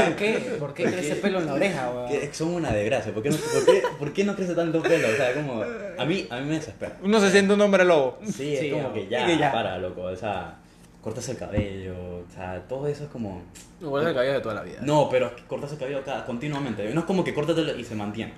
[0.06, 0.32] ¿Por qué?
[0.58, 2.34] ¿Por qué crece pelo en la oreja, weón?
[2.34, 3.14] Son una desgracia.
[3.14, 5.08] ¿Por qué, no, por, qué, por qué no crece tanto pelo?
[5.08, 5.62] O sea, como.
[5.98, 6.96] A mí, a mí me desespera.
[7.02, 8.18] Uno se siente un hombre lobo.
[8.24, 9.52] Sí, es Sí, como que ya, que ya.
[9.52, 10.02] para, loco.
[10.02, 10.56] O sea,
[11.00, 11.94] cortas el cabello.
[11.94, 13.42] O sea, todo eso es como.
[13.80, 14.78] Me vuelve el cabello de toda la vida.
[14.82, 16.92] No, pero cortas el cabello cada, continuamente.
[16.92, 18.34] No es como que córtatelo y se mantiene.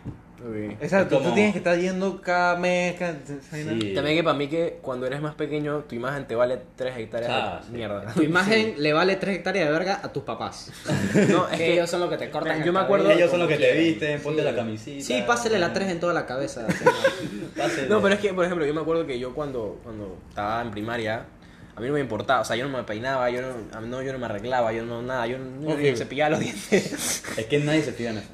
[0.80, 2.96] Exacto, Como- tú tienes que estar yendo cada mes.
[2.98, 3.14] Cada...
[3.24, 3.92] Sí.
[3.94, 7.30] También que para mí que cuando eres más pequeño, tu imagen te vale 3 hectáreas
[7.33, 7.72] Ah, de sí.
[7.72, 8.12] mierda.
[8.12, 10.70] Tu imagen le vale 3 hectáreas de verga a tus papás.
[11.28, 13.48] No, Es que ellos son los que te cortan Yo me acuerdo- Ellos son los
[13.48, 14.44] que te visten, ponte Sí.
[14.44, 15.04] la camisita.
[15.04, 16.66] Sí, pásale la 3 en toda la cabeza.
[17.57, 17.88] Pásele.
[17.88, 20.70] No, pero es que, por ejemplo, yo me acuerdo que yo cuando, cuando estaba en
[20.70, 21.24] primaria,
[21.76, 24.12] a mí no me importaba, o sea, yo no me peinaba, yo no, no, yo
[24.12, 25.78] no me arreglaba, yo no nada, yo no Ok.
[25.78, 27.22] ni me cepillaba los dientes.
[27.37, 28.28] Es que nadie se fija en eso.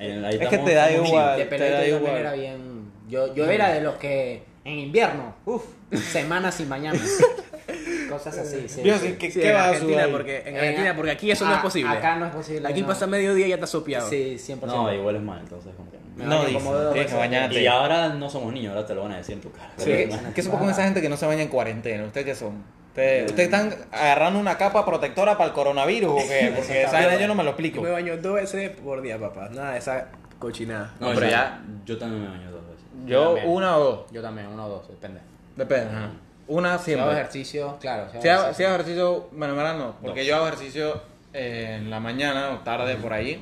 [0.00, 1.38] Ahí Es que te da igual.
[1.38, 2.16] De te da yo también igual.
[2.16, 2.90] era bien.
[3.08, 7.00] Yo, yo era de los que en invierno, uff, semanas sin bañarme.
[8.08, 8.68] Cosas así.
[8.68, 9.08] Sí, Yo sí.
[9.08, 11.44] sí, ¿qué, Sí, qué en va a Argentina, porque, en En- Argentina, porque aquí eso
[11.44, 11.90] no Ah, es posible.
[11.92, 12.68] Acá no es posible.
[12.68, 12.88] Aquí no.
[12.88, 14.08] pasa mediodía y ya está sopeado.
[14.08, 14.66] Sí, 100%.
[14.66, 16.44] No, igual es mal, entonces como que no.
[16.44, 16.60] Dice,
[16.92, 17.62] tienes que bañarte.
[17.62, 19.70] Y ahora no somos niños, ahora te lo van a decir en tu cara.
[19.76, 20.28] Sí, Pero, ¿Qué, bueno.
[20.34, 22.04] qué supo con esa gente que no se baña en cuarentena?
[22.04, 22.62] ¿Ustedes qué son?
[22.90, 26.52] ¿Ustedes, ¿ustedes están agarrando una capa protectora para el coronavirus o qué?
[26.56, 27.80] Porque esa vaina yo no me lo Yo explico.
[27.82, 29.48] me baño dos veces por día, papá.
[29.52, 30.94] Nada esa cochinada.
[31.00, 32.84] No, pero ya, Yo también me baño dos veces.
[33.06, 33.48] Yo también.
[33.48, 34.10] una o dos.
[34.12, 35.20] Yo también, uno o dos, depende.
[35.56, 35.96] Depende.
[35.96, 36.10] ajá.
[36.48, 37.12] Una Si hago siempre.
[37.20, 38.08] ejercicio, claro.
[38.10, 38.54] Si hago Si hago, ejercicio.
[38.56, 39.94] si hago ejercicio, bueno, en no.
[40.02, 40.28] Porque Dos.
[40.28, 41.00] yo hago ejercicio
[41.32, 43.40] eh, en la mañana o tarde por ahí.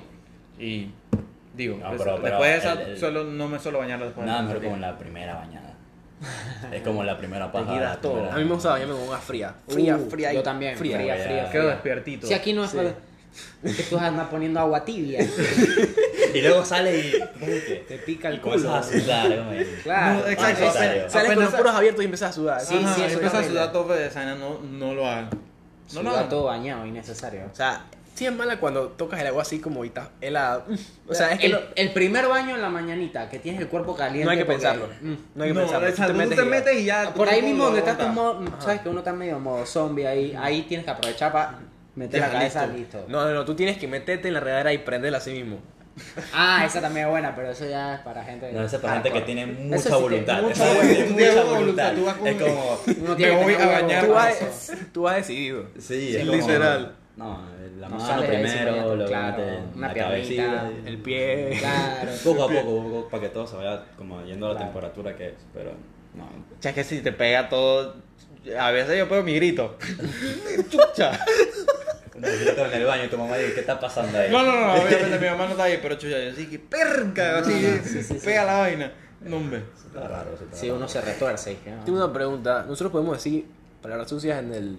[0.58, 0.90] Y
[1.54, 3.98] digo, No, pues, pero- pero después de esa, el- el- solo, no me suelo bañar
[4.00, 5.67] después Nada mejor la como en la primera bañada.
[6.72, 7.74] es como la primera paja.
[7.80, 8.14] la todo.
[8.14, 9.54] primera- A mí me gusta bañarme con agua fría.
[9.68, 10.32] Fría, Uh, fría.
[10.32, 11.14] Yo también, fría, Fría.
[11.14, 11.50] fría, fría.
[11.50, 12.26] Quedo despiertito.
[12.26, 12.94] Si aquí no es para-
[13.62, 15.20] que tú andas poniendo agua tibia.
[16.34, 17.12] Y luego sale y.
[17.88, 19.02] Te pica el Y comienzas a culo.
[19.02, 19.28] sudar.
[19.82, 20.20] Claro.
[20.20, 20.64] No, exacto.
[20.66, 21.08] Ah.
[21.08, 22.60] Sales con los puros abiertos y empiezas a sudar.
[22.60, 25.06] Sí, Ajá, sí, eso es empieza a sudar tope de esa vaina, no, no lo
[25.06, 25.30] hagan.
[25.94, 26.28] No lo hagan.
[26.28, 27.48] todo bañado, innecesario.
[27.50, 27.82] O sea,
[28.18, 30.64] sí es mala cuando tocas el agua así como y está helada.
[31.08, 33.68] O sea, es que el, no, el primer baño en la mañanita, que tienes el
[33.68, 34.24] cuerpo caliente.
[34.24, 34.88] no hay que porque- pensarlo.
[35.00, 35.14] Mm.
[35.34, 35.88] No hay que No, pensarlo.
[35.88, 37.14] exacto, Tú tú te metes y ya.
[37.14, 40.36] Por ahí mismo donde estás tu modo, sabes que uno está medio modo zombie ahí,
[40.38, 41.58] ahí tienes que aprovechar para
[41.94, 42.98] Mete Ya, la cabeza, listo.
[42.98, 43.04] listo.
[43.08, 45.58] No, no, no, tú tienes que meterte en la regadera y prenderla así mismo.
[46.32, 48.52] Ah, esa también es buena, pero eso ya es para gente.
[48.52, 50.42] No, eso es para gente que tiene mucha sí voluntad.
[50.42, 51.92] mucha mucha voluntad, voluntad.
[51.96, 52.78] tú vas con- Es como.
[53.02, 54.06] Uno tiene que voy a bañar.
[54.06, 55.64] Tú has, tú has decidido.
[55.76, 56.94] Sí, Sí, es como- literal.
[57.18, 57.40] No,
[57.78, 59.42] la No mano primero, luego claro,
[59.74, 60.70] una la cabecita.
[60.86, 61.56] El pie.
[61.58, 62.10] Claro.
[62.24, 64.72] Poco a poco, poco para que todo se vaya como yendo a la Claro.
[64.72, 65.34] temperatura que es.
[65.52, 65.72] Pero
[66.14, 66.28] no.
[66.60, 67.96] Ya que si te pega todo.
[68.58, 69.76] A veces yo pego mi grito.
[70.70, 71.18] Chucha.
[72.14, 74.30] Un grito en el baño y tu mamá dice, ¿qué está pasando ahí?
[74.30, 77.38] No, no, no, obviamente mi mamá no está ahí, pero chucha, yo sí que perca,
[77.38, 78.92] así, sí, sí, pega la vaina.
[79.20, 79.62] No, hombre.
[79.76, 80.78] Está raro, está Si raro.
[80.78, 81.56] uno se retuerce.
[81.66, 81.84] no.
[81.84, 82.62] Tengo una pregunta.
[82.66, 83.46] Nosotros podemos decir
[83.82, 84.78] palabras sucias en el,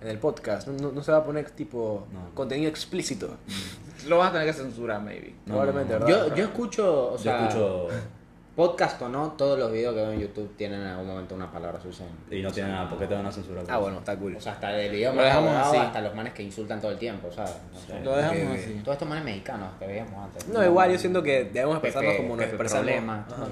[0.00, 0.68] en el podcast.
[0.68, 2.34] No, no- no se va a poner tipo No.
[2.34, 3.36] contenido explícito.
[4.06, 5.34] Lo vas a tener que censurar, maybe.
[5.46, 6.06] No, Probablemente, no, no.
[6.06, 6.26] ¿verdad?
[6.28, 7.88] Yo, yo escucho, o Yo sea, escucho
[8.58, 11.48] podcast o no, todos los videos que veo en YouTube tienen en algún momento una
[11.48, 12.04] palabra sucia.
[12.28, 13.62] y no tiene nada, ¿por qué te van a censurar?
[13.68, 14.34] Ah, bueno, está cool.
[14.34, 15.76] O sea, hasta el idioma Lo dejamos así.
[15.76, 17.52] hasta los manes que insultan todo el tiempo, ¿sabes?
[17.72, 18.00] No sé.
[18.02, 18.54] Lo dejamos ok.
[18.58, 18.80] así.
[18.82, 20.48] Todos estos manes mexicanos que veíamos antes.
[20.48, 22.84] No, igual yo siento que debemos expresarnos como nos expresamos.
[22.84, 23.26] Problema.
[23.30, 23.46] Ajá.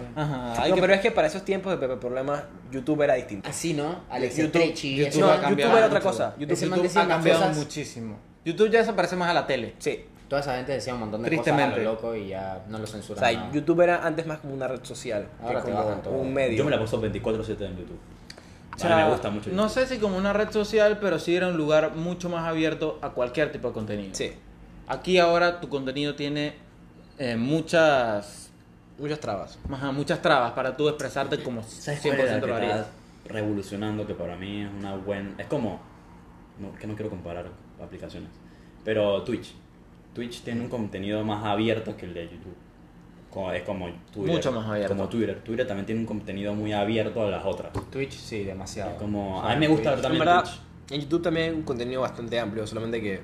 [0.51, 2.43] Ajá, hay No, que- pero es que para esos tiempos de Pepe Problemas,
[2.73, 3.49] YouTube era distinto.
[3.49, 4.01] Así, ¿no?
[4.11, 6.11] Alex YouTube- YouTube ese no, ha man- cambiado YouTube era otra mucho.
[6.11, 6.35] cosa.
[6.37, 8.17] YouTube, ha cambiado cosas- muchísimo.
[8.45, 9.75] YouTube ya se parece más a la tele.
[9.79, 10.05] Sí.
[10.29, 11.81] Toda esa gente decía un montón de cosas Tristemente.
[11.81, 13.25] a lo loco y ya no lo O censuran.
[13.25, 13.53] sea, nada.
[13.53, 15.29] YouTube era antes más como una red social.
[15.41, 16.15] Ahora que te como bajan todo.
[16.15, 16.57] un medio.
[16.59, 17.99] Yo me la paso 24-7 en YouTube.
[18.73, 19.51] O A sea, mí me gusta mucho.
[19.51, 19.71] No YouTube.
[19.71, 23.11] sé si como una red social, pero sí era un lugar mucho más abierto a
[23.11, 24.15] cualquier tipo de contenido.
[24.15, 24.33] Sí.
[24.89, 26.55] Aquí ahora tu contenido tiene
[27.19, 28.51] eh, muchas
[28.99, 29.59] Muchas trabas.
[29.71, 32.79] ajá, muchas trabas para tú expresarte como ¿Sabes 100% cuál es la que lo harías.
[32.81, 32.91] está
[33.35, 35.35] revolucionando que para mí es una buena...
[35.39, 35.81] Es como...
[36.59, 37.47] No, que no quiero comparar
[37.83, 38.31] aplicaciones.
[38.85, 39.55] Pero Twitch.
[40.17, 42.57] Twitch tiene un contenido más abierto que el de YouTube.
[43.31, 44.35] Como, es como Twitter.
[44.35, 44.97] Mucho más abierto.
[44.97, 45.43] Como Twitter.
[45.45, 47.71] Twitter también tiene un contenido muy abierto a las otras.
[47.91, 48.93] Twitch, sí, demasiado.
[48.93, 49.41] Es como...
[49.41, 50.93] O sea, A mí me gusta ver también en verdad, Twitch.
[50.93, 53.21] en YouTube también hay un contenido bastante amplio, solamente que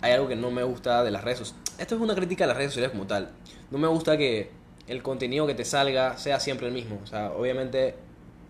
[0.00, 1.74] hay algo que no me gusta de las redes sociales.
[1.76, 3.32] Esto es una crítica a las redes sociales como tal.
[3.72, 4.52] No me gusta que
[4.86, 7.00] el contenido que te salga sea siempre el mismo.
[7.02, 7.96] O sea, obviamente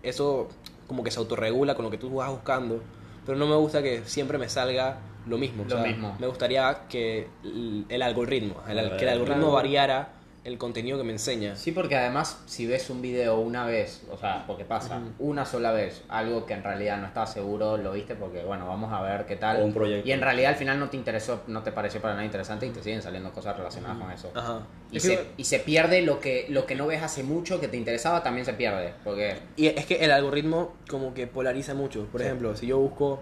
[0.03, 0.47] eso
[0.85, 2.83] como que se autorregula con lo que tú vas buscando,
[3.25, 5.63] pero no me gusta que siempre me salga lo mismo.
[5.63, 6.15] O Lo sea, mismo.
[6.19, 9.51] Me gustaría que el, el algoritmo, el A que el ver, algoritmo claro.
[9.53, 10.09] variara
[10.43, 11.55] el contenido que me enseña.
[11.55, 15.71] Sí, porque además, si ves un video una vez, o sea, porque pasa, una sola
[15.71, 19.27] vez, algo que en realidad no estabas seguro, lo viste porque, bueno, vamos a ver
[19.27, 19.61] qué tal.
[19.61, 20.09] O un proyecto.
[20.09, 22.71] Y en realidad al final no te interesó, no te pareció para nada interesante y
[22.71, 24.31] te siguen saliendo cosas relacionadas con eso.
[24.33, 24.61] Ajá.
[24.91, 27.61] Y Es se, que- y se pierde lo que, lo que no ves hace mucho
[27.61, 28.95] que te interesaba, también se pierde.
[29.03, 32.07] Porque Y es que el algoritmo como que polariza mucho.
[32.11, 33.21] Por ejemplo, si yo busco,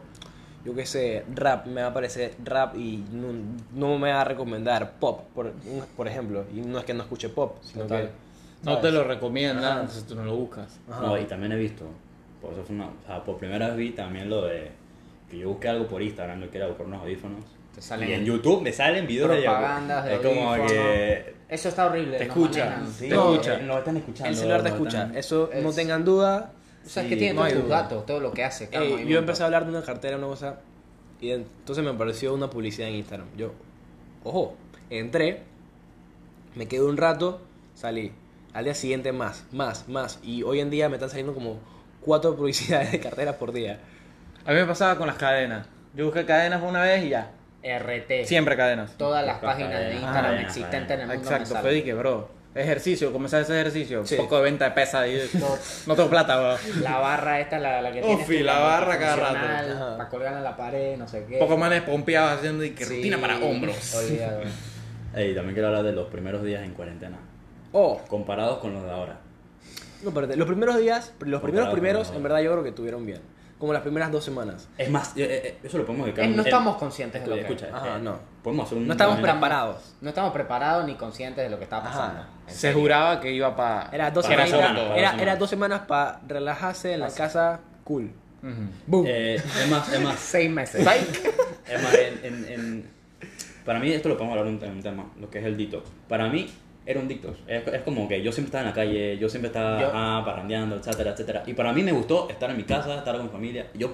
[0.69, 3.27] yo qué sé, rap, me va a aparecer rap y no,
[3.73, 5.51] no me va a recomendar pop, por,
[5.97, 6.45] por ejemplo.
[6.55, 8.03] Y no es que no escuche pop, sino Total.
[8.07, 8.09] que...
[8.63, 8.81] No ¿sabes?
[8.81, 10.77] te lo recomiendan entonces tú no lo buscas.
[10.91, 11.01] Ajá.
[11.01, 11.85] No, y también he visto,
[12.41, 14.69] por eso fue una, o sea, por primera vez vi también lo de
[15.29, 17.43] que yo busqué algo por Instagram, yo quería buscar unos audífonos.
[17.73, 20.71] te salen y en YouTube me salen videos de propagandas de Es como audífonos.
[20.73, 22.17] que Eso está horrible.
[22.17, 22.93] Te nos escucha, manejan.
[22.99, 23.55] te no, escucha.
[23.59, 24.29] eh, lo están escuchando.
[24.29, 25.01] El celular te lo escucha.
[25.03, 26.51] están- Eso no Es- tengan duda.
[26.89, 27.81] O sea, es que tiene no todos tus duda.
[27.83, 28.67] datos, todo lo que hace.
[28.67, 30.59] cada Ey, yo empecé a hablar de una cartera, una cosa,
[31.21, 33.27] y entonces me apareció una publicidad en Instagram.
[33.37, 33.51] Yo,
[34.23, 34.55] ojo,
[34.89, 35.43] entré,
[36.55, 37.41] me quedé un rato,
[37.75, 38.11] salí.
[38.53, 40.19] Al día siguiente más, más, más.
[40.23, 41.59] Y hoy en día me están saliendo como
[42.01, 43.79] cuatro publicidades de carteras por día.
[44.43, 45.67] A mí me pasaba con las cadenas.
[45.93, 47.33] Yo busqué cadenas una vez y ya.
[47.61, 48.25] RT.
[48.25, 48.97] Siempre cadenas.
[48.97, 51.21] Todas las páginas de Instagram cadenas, existentes en el mundo.
[51.21, 51.75] Exacto, me fue salen.
[51.75, 52.38] de que, bro.
[52.55, 54.05] Ejercicio, comenzar ese ejercicio.
[54.05, 54.15] Sí.
[54.15, 55.07] Poco de venta de pesa.
[55.07, 55.21] Y...
[55.35, 55.47] No.
[55.87, 56.57] no tengo plata, bro.
[56.81, 59.97] La barra esta, la, la que Ufi, tienes la barra cada rato.
[59.97, 61.37] Para colgar en la pared, no sé qué.
[61.37, 62.95] Poco manes pompeados haciendo y que Sí.
[62.97, 63.95] rutina para hombros.
[63.95, 64.49] Olvídalo.
[65.15, 67.17] Ey, también quiero hablar de los primeros días en cuarentena,
[67.71, 69.17] Oh, comparados con los de ahora.
[70.03, 72.71] no, pero los primeros días, los primeros Comparado primeros, los- en verdad yo creo que
[72.71, 73.19] tuvieron bien.
[73.59, 74.69] Como las primeras dos semanas.
[74.77, 77.27] Es más, eh, eh, eso lo podemos dedicar Eh, un- no eh, estamos conscientes de
[77.27, 78.17] lo que Escucha, Ajá, eh, no.
[78.41, 78.87] Podemos hacer un.
[78.87, 79.95] No estamos un- preparados.
[79.99, 82.23] No estamos preparados ni conscientes de lo que estaba pasando.
[82.47, 82.79] Se serio.
[82.79, 83.89] juraba que iba para.
[83.91, 85.39] Era dos, semanas, era, dos era semanas.
[85.39, 88.11] dos semanas para relajarse en la casa cool.
[88.41, 88.71] Boom.
[88.87, 89.05] Boom.
[89.07, 90.15] Eh, es más, es más.
[90.19, 90.79] Seis meses.
[91.67, 92.89] Es más, en, en- en-
[93.65, 95.89] para mí, esto lo podemos hablar en un tema, lo que es el detox.
[96.07, 96.49] Para mí,
[96.85, 97.37] era un detox.
[97.47, 100.21] Es, es como que yo siempre estaba en la calle, yo siempre estaba Yo- ah,
[100.25, 101.43] parrandeando, etcétera, etcétera.
[101.45, 103.67] Y para mí me gustó estar en mi casa, estar con mi familia.
[103.75, 103.93] Yo,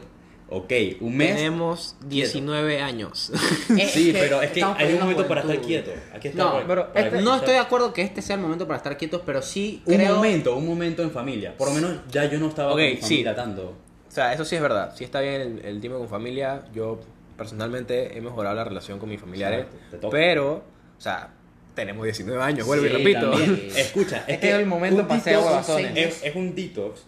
[0.50, 0.72] ok,
[1.02, 1.36] un mes.
[1.36, 3.32] Tenemos 19 años.
[3.78, 5.92] Es Sí, que pero es que hay un momento para estar quieto.
[6.14, 8.42] Aquí está No, para- pero para- este- No estoy de acuerdo que este sea el
[8.42, 10.16] momento para estar quietos, pero sí Un creo...
[10.16, 11.58] momento, un momento en familia.
[11.58, 13.02] Por lo menos ya yo no estaba Ok, con mi sí.
[13.02, 13.74] familia tanto.
[14.08, 14.94] o sea, eso sí es verdad.
[14.96, 16.64] Sí está bien el, el tiempo con familia.
[16.74, 17.02] Yo
[17.36, 19.66] personalmente he mejorado la relación con mis familiares.
[20.10, 20.64] Pero,
[20.98, 21.32] o sea,
[21.76, 23.32] tenemos 19 años, vuelvo Sí, y repito.
[23.32, 23.70] también.
[23.76, 25.92] Escucha, Es que es el momento un para hacer detox huevazones.
[25.98, 27.02] Es, es un detox.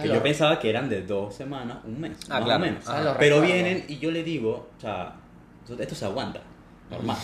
[0.00, 2.62] Que yo pensaba que eran de dos semanas, un mes, Ah, más claro.
[2.62, 2.84] o menos.
[2.84, 5.16] ¿Sabes los Pero vienen y yo le digo, o sea,
[5.76, 6.40] esto se aguanta,
[6.88, 7.16] normal.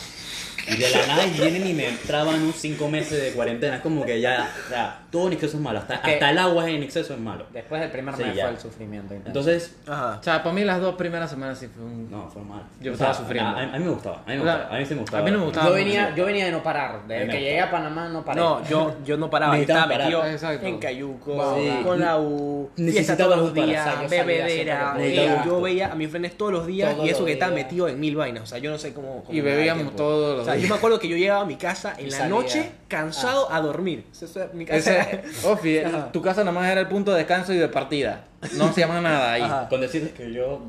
[0.66, 3.76] Y de la nada vienen y me traban unos cinco meses de cuarentena.
[3.76, 5.78] Es como que ya, o sea, todo en exceso es malo.
[5.78, 7.46] Hasta, Es que- hasta el agua en exceso es malo.
[7.52, 9.14] Después del primer mes fue el sufrimiento.
[9.14, 9.28] intenso.
[9.28, 10.18] Entonces, Ajá.
[10.20, 12.10] O sea, para mí las dos primeras semanas sí fue un...
[12.10, 12.62] no, fue mal.
[12.80, 13.50] Yo O sea, estaba sufriendo.
[13.56, 14.74] A, a mí me gustaba, a mí me gustaba.
[14.74, 15.22] A mí sí me gustaba.
[15.22, 15.68] a mí no me gustaba.
[15.68, 17.06] yo, venía, yo venía de no parar.
[17.06, 18.40] Desde que llegué a Panamá no paré.
[18.40, 19.98] No, yo, yo no paraba, estaba parar.
[20.00, 20.66] metido Exacto.
[20.66, 24.94] en Cayuco, con la U, Necesitaba todos los días, O sea, bebedera.
[24.98, 27.64] eh, yo veía a mis frenes todos los días Todos y eso que estaba días.
[27.66, 28.42] metido en mil vainas.
[28.42, 29.22] O sea, yo no sé cómo.
[29.24, 30.70] cómo Y bebíamos todos los O sea, yo días.
[30.70, 34.06] me acuerdo que yo llegaba a mi casa en la noche cansado a dormir.
[34.12, 35.02] Eso es mi casa.
[35.02, 36.12] Ese, Ofi, el- Ajá.
[36.12, 38.24] tu casa nada más era el punto de descanso y de partida.
[38.56, 39.42] No se llama nada ahí.
[39.42, 39.68] Ajá.
[39.68, 40.60] Con decirles que yo,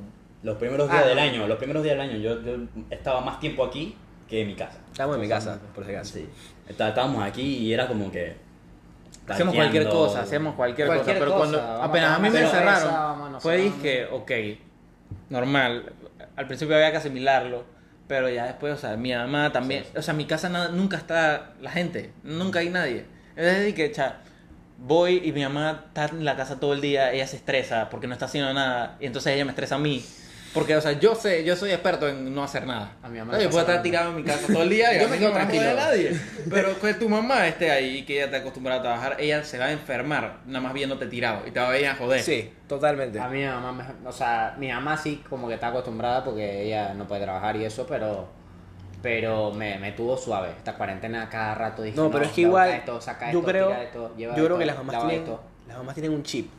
[0.43, 1.21] los primeros días Ah, del no.
[1.23, 2.57] año, los primeros días del año, yo, yo
[2.89, 3.95] estaba más tiempo aquí
[4.29, 4.77] que en mi casa.
[4.91, 6.13] Estamos en mi casa, por si acaso.
[6.15, 6.27] Sí.
[6.67, 8.35] Está- Estábamos aquí y era como que.
[9.27, 11.19] Hacemos cualquier cosa, hacemos cualquier, Cualquier cosa.
[11.25, 14.31] Pero cosa, cuando vamos apenas a mí me cerraron, fue dije, ok,
[15.29, 15.91] normal.
[16.35, 17.63] Al principio había que asimilarlo,
[18.07, 19.97] pero ya después, o sea, mi mamá también, Sí, sí.
[19.97, 23.05] o sea, mi casa na- nunca está la gente, nunca hay nadie.
[23.35, 24.17] Es decir, que, cha,
[24.77, 28.07] voy y mi mamá está en la casa todo el día, ella se estresa porque
[28.07, 30.03] no está haciendo nada, y entonces ella me estresa a mí.
[30.55, 32.93] Porque, o sea, yo sé, yo soy experto en no hacer nada.
[33.03, 34.69] A mi mamá O sea, le yo puedo estar tirado en mi casa todo el
[34.69, 35.73] día y Yo me quedo no tranquilo.
[35.75, 36.19] nadie.
[36.49, 39.59] Pero que tu mamá esté ahí y que ella te acostumbrada a trabajar, ella se
[39.59, 42.21] va a enfermar nada más viéndote tirado y te va a venir a joder.
[42.23, 43.19] Sí, totalmente.
[43.19, 46.63] A mí mi mamá, me- o sea, mi mamá sí como que está acostumbrada porque
[46.63, 48.27] ella no puede trabajar y eso, pero
[49.01, 50.49] pero me, me tuvo suave.
[50.57, 53.51] Esta cuarentena cada rato dije, No, pero es que saca igual, esto, saca yo esto,
[53.51, 55.43] creo, tira esto, lleva yo creo que las mamás tienen, esto.
[55.67, 56.49] las mamás tienen un chip.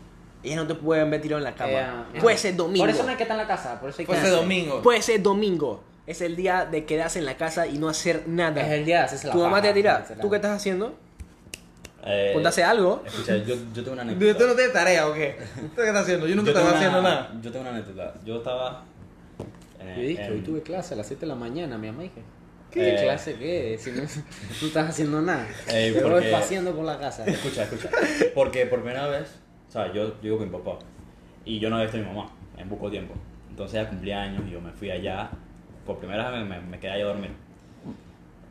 [0.46, 1.70] Ellas no te pueden ver tirado en la cama.
[2.12, 2.84] Ella- Puede ser domingo.
[2.84, 4.82] Por eso no hay que estar en la casa, por eso hay que domingo.
[4.82, 5.82] Puede ser domingo.
[6.06, 8.60] Es el día de quedarse en la casa y no hacer nada.
[8.62, 10.94] Es el día de hacerse la tu mamá te dirá, ¿tú qué estás haciendo?
[12.08, 13.02] Eh, hacer algo.
[13.04, 14.38] Escucha, yo, yo tengo una ¿Tú anécdota.
[14.38, 15.36] tú no tienes tarea o qué?
[15.56, 16.28] ¿Tú qué estás haciendo?
[16.28, 17.32] Yo nunca tengo estaba una- haciendo nada.
[17.42, 18.14] Yo tengo una anécdota.
[18.24, 18.84] Yo estaba.
[19.80, 22.02] en- Yo dije, en- hoy tuve clase a las 7 de la mañana, mi mamá
[22.04, 22.22] dije.
[22.70, 22.80] ¿Qué?
[22.94, 23.76] ¿Qué clase qué?
[23.82, 24.02] Si no,
[24.62, 25.48] no estás haciendo nada.
[25.68, 27.24] Eh, Te voy paseando por la casa.
[27.26, 27.90] Escucha, escucha.
[28.36, 29.26] Porque por primera vez,
[29.76, 30.78] sea, yo, yo vivo con mi papá
[31.44, 33.14] y yo no había visto a mi mamá en poco tiempo.
[33.50, 35.30] Entonces ella cumplía años y yo me fui allá.
[35.84, 37.30] Por primera vez me, me, quedé allá a dormir.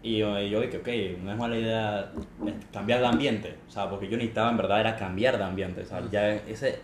[0.01, 2.11] Y yo, y yo dije, ok, no es mala idea
[2.45, 3.55] eh, cambiar de ambiente.
[3.67, 5.81] O sea, porque yo necesitaba en verdad era cambiar de ambiente.
[5.81, 6.79] O sea, ya ese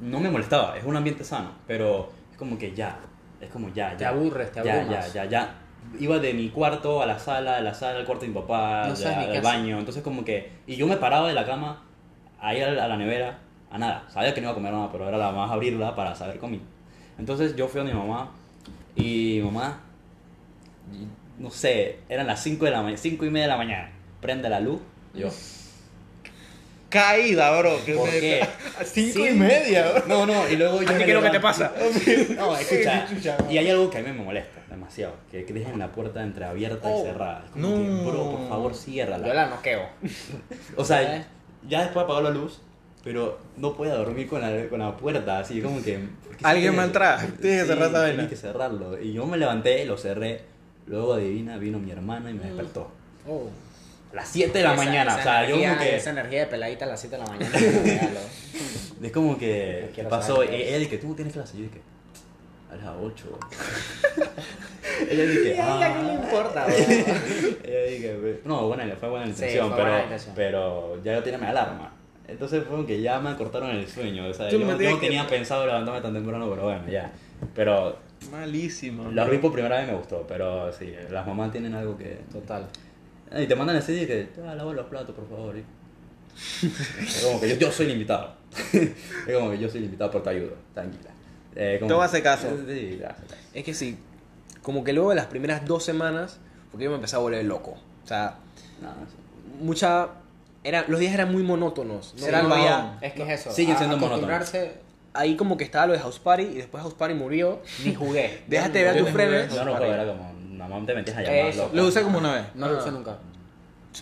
[0.00, 2.98] no me molestaba, es un ambiente sano, pero es como que ya,
[3.40, 3.96] es como ya, ya.
[3.96, 5.12] Te aburres, te ya, abrumas.
[5.12, 5.54] Ya, ya, ya.
[6.00, 8.88] Iba de mi cuarto a la sala, de la sala al cuarto de mi papá,
[8.88, 9.78] No qué al baño.
[9.78, 10.50] Entonces como que...
[10.66, 11.82] Y yo me paraba de la cama
[12.40, 13.38] a ir a la nevera,
[13.74, 14.04] a nada.
[14.12, 16.60] Sabía que no iba a comer nada, pero era la más abrirla para saber comí.
[17.18, 18.30] Entonces yo fui a mi mamá
[18.96, 19.80] y mi mamá,
[20.92, 23.90] y- no sé, eran las 5 de la mañana, 5 y media de la mañana.
[24.20, 24.80] Prende la luz,
[25.14, 25.28] yo...
[26.88, 27.84] Caída, bro.
[27.84, 28.40] que ¿Por qué?
[28.80, 29.28] A cinco Sí.
[29.28, 30.02] y media, bro.
[30.06, 31.72] No, no, y luego yo ¿A ti qué es lo que te pasa?
[32.36, 33.06] No, escucha.
[33.50, 35.14] Y hay algo que a mí me molesta demasiado.
[35.30, 37.42] Que, dejen la puerta entreabierta y Oh, cerrada.
[37.46, 37.76] Es como no.
[38.04, 39.26] que, bro, por favor, ciérrala.
[39.26, 39.88] Yo la noqueo.
[40.76, 41.26] O sea,
[41.68, 42.60] ya después apagó la luz,
[43.04, 45.98] pero no puede dormir con la, con la puerta, así como que...
[45.98, 48.12] ¿por qué Alguien se- va a entrar, tienes que cerrar esa vaina.
[48.14, 49.00] Tienes que cerrarlo.
[49.00, 50.40] Y yo me levanté, lo cerré,
[50.86, 52.90] luego adivina, vino mi hermana y me despertó.
[53.28, 53.48] Oh.
[54.12, 55.96] A las 7 de la Esa- mañana, esa o sea, yo energía- como que...
[55.96, 57.58] Esa energía de peladita a las 7 de la mañana.
[59.02, 59.78] es como que...
[59.82, 60.42] No ¿Qué quiero pasó?
[60.42, 61.58] ella dije, ¿tú tienes clase?
[61.58, 61.82] Yo dije,
[62.72, 63.38] a las 8.
[65.10, 66.14] ella dije, a ella qué le ah.
[66.14, 66.66] importa?
[67.64, 70.34] Ella dije, no, buena, fue buena la Sí, intención, fue pero, buena intención.
[70.34, 71.92] pero ya yo tenía mi alarma.
[72.26, 74.26] Entonces fue como que ya me cortaron el sueño.
[74.28, 77.12] O sea, yo, no que- tenía pensado levantarme tan temprano, pero bueno, ya.
[77.54, 77.98] Pero
[78.30, 79.10] Malísimo.
[79.10, 82.20] lo vi por primera vez me gustó, pero sí, las mamás tienen algo que...
[82.32, 82.66] Total.
[83.36, 85.56] Y te mandan así y que, ah, lava los platos, por favor.
[86.62, 88.34] es como que yo, yo soy el invitado.
[88.72, 91.10] es como que yo soy el invitado, pero te ayudo, tranquila.
[91.56, 92.48] Eh, como- a hacer caso.
[92.66, 93.34] Sí, hace caso.
[93.52, 93.98] Es que sí,
[94.62, 97.76] como que luego de las primeras dos semanas, porque yo me empecé a volver loco.
[98.02, 98.36] O sea,
[98.80, 99.16] No, sí.
[99.64, 100.08] mucha...
[100.64, 102.14] Era, los días eran muy monótonos.
[102.18, 102.98] No, Era no había-.
[103.02, 103.52] Es que es eso.
[103.52, 104.72] Siguen siendo acostumbrarse,
[105.12, 107.60] ahí como que estaba lo de House Party y después House Party murió.
[107.84, 108.42] Ni jugué.
[108.48, 109.54] Déjate ver a tus frenes.
[109.54, 111.36] Yo no era como, mamá te metías a llamar.
[111.36, 111.62] Eso.
[111.64, 111.76] loco.
[111.76, 112.44] Lo usé como una vez.
[112.54, 113.18] No lo usé nunca.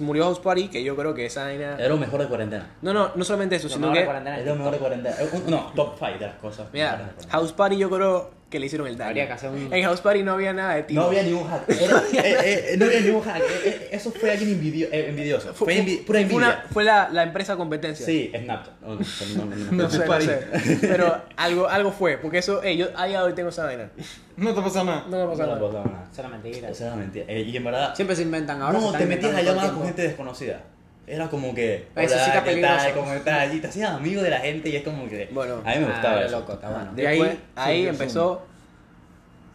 [0.01, 1.77] Murió House Party, que yo creo que esa vaina...
[1.79, 2.71] Era lo mejor de cuarentena.
[2.81, 4.06] No, no, no solamente eso, Lo sino mejor de que...
[4.06, 5.17] cuarentena Es lo mejor de cuarentena.
[5.21, 6.67] Eh, No, top 5 de las cosas.
[6.73, 7.13] Mira.
[7.29, 9.09] House Party yo creo que le hicieron el daño.
[9.09, 10.94] Habría que hacer un- En House Party no había nada de ti.
[10.94, 11.69] No había ningún hack.
[11.69, 13.40] Era- eh, eh, no había ningún hack.
[13.42, 15.53] Eh, eh, Eso fue alguien envidio- eh, envidioso.
[15.55, 16.37] Fue, envi- pura envidia.
[16.38, 18.07] una- fue la, la empresa competencia.
[18.07, 18.81] Sí, Snapchat.
[18.83, 19.90] No, no, no, no, no, No no.
[19.90, 20.79] sé, no sé.
[20.83, 23.90] Pero algo, algo fue, porque eso, ey, yo a día de hoy tengo esa vaina.
[24.37, 25.05] No te pasa nada.
[25.11, 25.67] No me pasa No nada.
[25.67, 26.09] pasaba nada.
[26.13, 26.69] Eso era mentira.
[26.71, 27.25] Esa era mentira.
[27.29, 27.94] Eh, y en verdad.
[27.96, 28.79] Siempre se inventan ahora.
[28.79, 30.61] No, te metías a el con gente desconocida.
[31.07, 31.88] Era como que.
[31.96, 32.77] Eso sí "Hola, está ¿qué peligroso".
[32.77, 32.94] tal?
[32.94, 33.55] ¿Cómo estás?
[33.55, 35.29] Y te hacías amigo de la gente y es como que.
[35.33, 35.57] Bueno.
[35.65, 36.38] a mí me gustaba Ah, eso.
[36.40, 36.92] loco, está bueno.
[36.94, 38.46] De ahí- Después, ahí, sí, empezó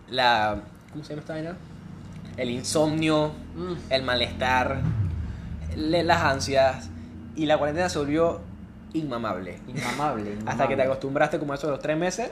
[0.10, 0.62] la.
[0.92, 1.58] ¿Cómo se llama esta vaina?
[2.38, 3.74] El insomnio, Mm.
[3.90, 4.82] el malestar,
[5.76, 6.90] le- las ansias.
[7.36, 8.42] Y la cuarentena se volvió
[8.94, 9.60] inmamable.
[9.68, 12.32] Inmamable, Hasta que te acostumbraste como a eso de los tres meses,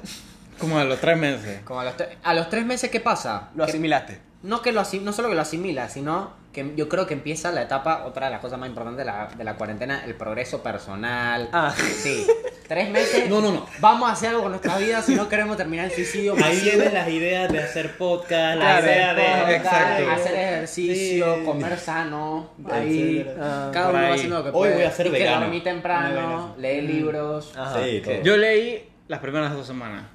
[0.60, 1.62] Como a los tres meses.
[1.66, 3.50] Como a los, tre- a los tres meses, ¿qué pasa?
[3.56, 4.20] lo asimilaste.
[4.44, 7.52] no, que lo asim- no solo que lo asimila, sino que yo creo que empieza
[7.52, 10.64] la etapa, otra de las cosas más importantes de la, de la cuarentena, el progreso
[10.64, 11.50] personal.
[11.52, 11.76] Ah.
[11.78, 12.26] Sí.
[12.68, 13.30] Tres meses.
[13.30, 13.66] No, no, no.
[13.80, 16.34] Vamos a hacer algo con nuestra vida si no queremos terminar el suicidio.
[16.44, 19.24] Ahí vienen las ideas de hacer podcast, la Claro, idea de.
[19.24, 20.12] Podcast, Exacto.
[20.12, 21.44] Hacer ejercicio, Sí.
[21.44, 23.30] comer sano, ahí.
[23.40, 24.14] Ah, cada uno va ahí.
[24.14, 24.74] haciendo lo que Hoy puede.
[24.76, 25.42] voy a ser y que vegano.
[25.42, 27.54] dormir Una temprano, leer libros.
[27.56, 27.84] Ajá.
[27.84, 28.22] Sí, todo.
[28.24, 30.06] Yo leí las primeras dos semanas.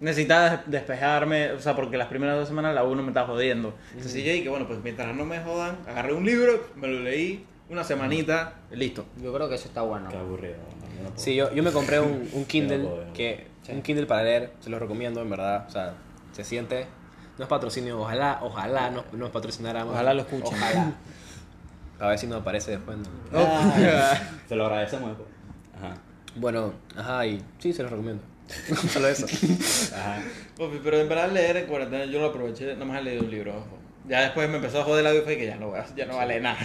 [0.00, 3.74] Necesitaba des- despejarme, o sea, porque las primeras dos semanas la uno me estaba jodiendo.
[3.92, 7.46] Entonces yo dije, bueno, pues mientras no me jodan, agarré un libro, me lo leí,
[7.70, 9.06] una semanita, y listo.
[9.22, 10.08] Yo creo que eso está bueno.
[10.10, 10.56] Qué aburrido.
[11.02, 11.16] no, no.
[11.16, 13.72] Sí, yo, yo me compré un, un Kindle, no puedo, que, Sí.
[13.72, 15.94] un Kindle para leer, se lo recomiendo en verdad, o sea,
[16.32, 16.86] se siente,
[17.38, 19.94] no es patrocinio, ojalá, ojalá nos, nos patrocináramos.
[19.94, 20.52] Ojalá lo escuchen.
[20.54, 20.92] Ojalá.
[22.00, 22.98] A ver si nos aparece después.
[22.98, 23.06] ¿no?
[23.32, 25.28] Ah, te lo agradecemos después.
[25.78, 25.94] Ajá.
[26.36, 28.22] Bueno, ajá, y sí, se los recomiendo.
[28.92, 29.26] Solo eso.
[29.94, 30.22] Ajá.
[30.58, 33.30] Papi, pero en verdad leer en cuarentena yo lo aproveché, nada más he leído un
[33.30, 33.52] libro.
[33.56, 33.78] ojo.
[34.06, 36.38] Ya después me empezó a joder la vida y que ya no, ya no vale
[36.40, 36.58] nada.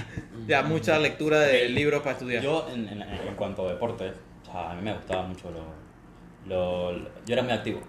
[0.46, 2.44] Ya mucha lectura de libros para estudiar.
[2.44, 4.12] Yo, en, en- en cuanto a deporte,
[4.42, 5.64] o sea, a mí me gustaba mucho lo,
[6.48, 7.80] lo, lo- Yo era muy activo.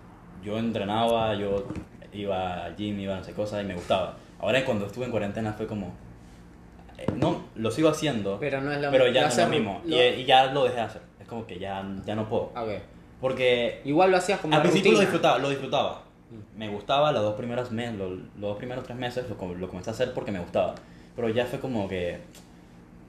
[0.44, 1.66] Yo entrenaba, yo
[2.12, 4.16] iba al gym, iba a no sé cosas y me gustaba.
[4.38, 5.92] Ahora cuando estuve en cuarentena fue como...
[6.96, 9.82] eh, No, lo sigo haciendo, Pero no es lo pero ya no es lo mismo.
[9.84, 11.02] lo- Y, y ya lo dejé de hacer.
[11.20, 12.52] Es como que ya, ya no puedo.
[13.20, 15.10] Porque Igual lo hacías como al principio lo rutina.
[15.10, 16.02] disfrutaba, lo disfrutaba.
[16.56, 19.68] Me gustaba los dos primeros meses, los, los dos primeros tres meses lo, com- lo
[19.68, 20.74] comencé a hacer porque me gustaba.
[21.16, 22.18] Pero ya fue como que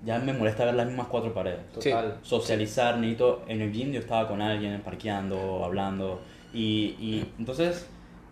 [0.03, 1.59] ya me molesta ver las mismas cuatro paredes.
[1.71, 2.17] Total.
[2.23, 6.21] Socializar, necesito, en el gym yo estaba con alguien, parqueando, hablando.
[6.53, 7.87] Y, y entonces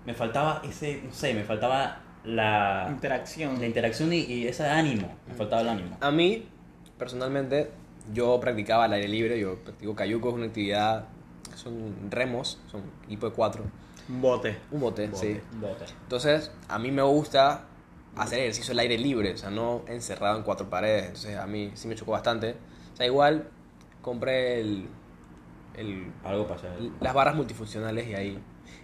[0.05, 3.59] me faltaba ese, no sé, me faltaba la, Interacción.
[3.59, 5.13] la interacción y, y ese ánimo.
[5.27, 5.97] Me faltaba el ánimo.
[6.01, 6.45] A mí,
[6.97, 7.69] personalmente,
[8.11, 11.05] yo practicaba al aire libre, yo practico cayuco, es una actividad,
[11.59, 13.63] son remos, son equipo de cuatro,
[14.07, 14.57] Un bote.
[14.71, 15.39] un bote, sí.
[15.59, 15.85] Bote.
[16.03, 17.65] Entonces, a mí me gusta
[18.15, 21.05] hacer ejercicio al aire libre, o sea, no encerrado en cuatro paredes.
[21.07, 22.55] Entonces, a mí sí me chocó bastante.
[22.93, 23.47] O sea, igual
[24.01, 24.87] compré el,
[25.75, 26.67] el- Algo pasa.
[26.99, 28.39] las barras multifuncionales y ahí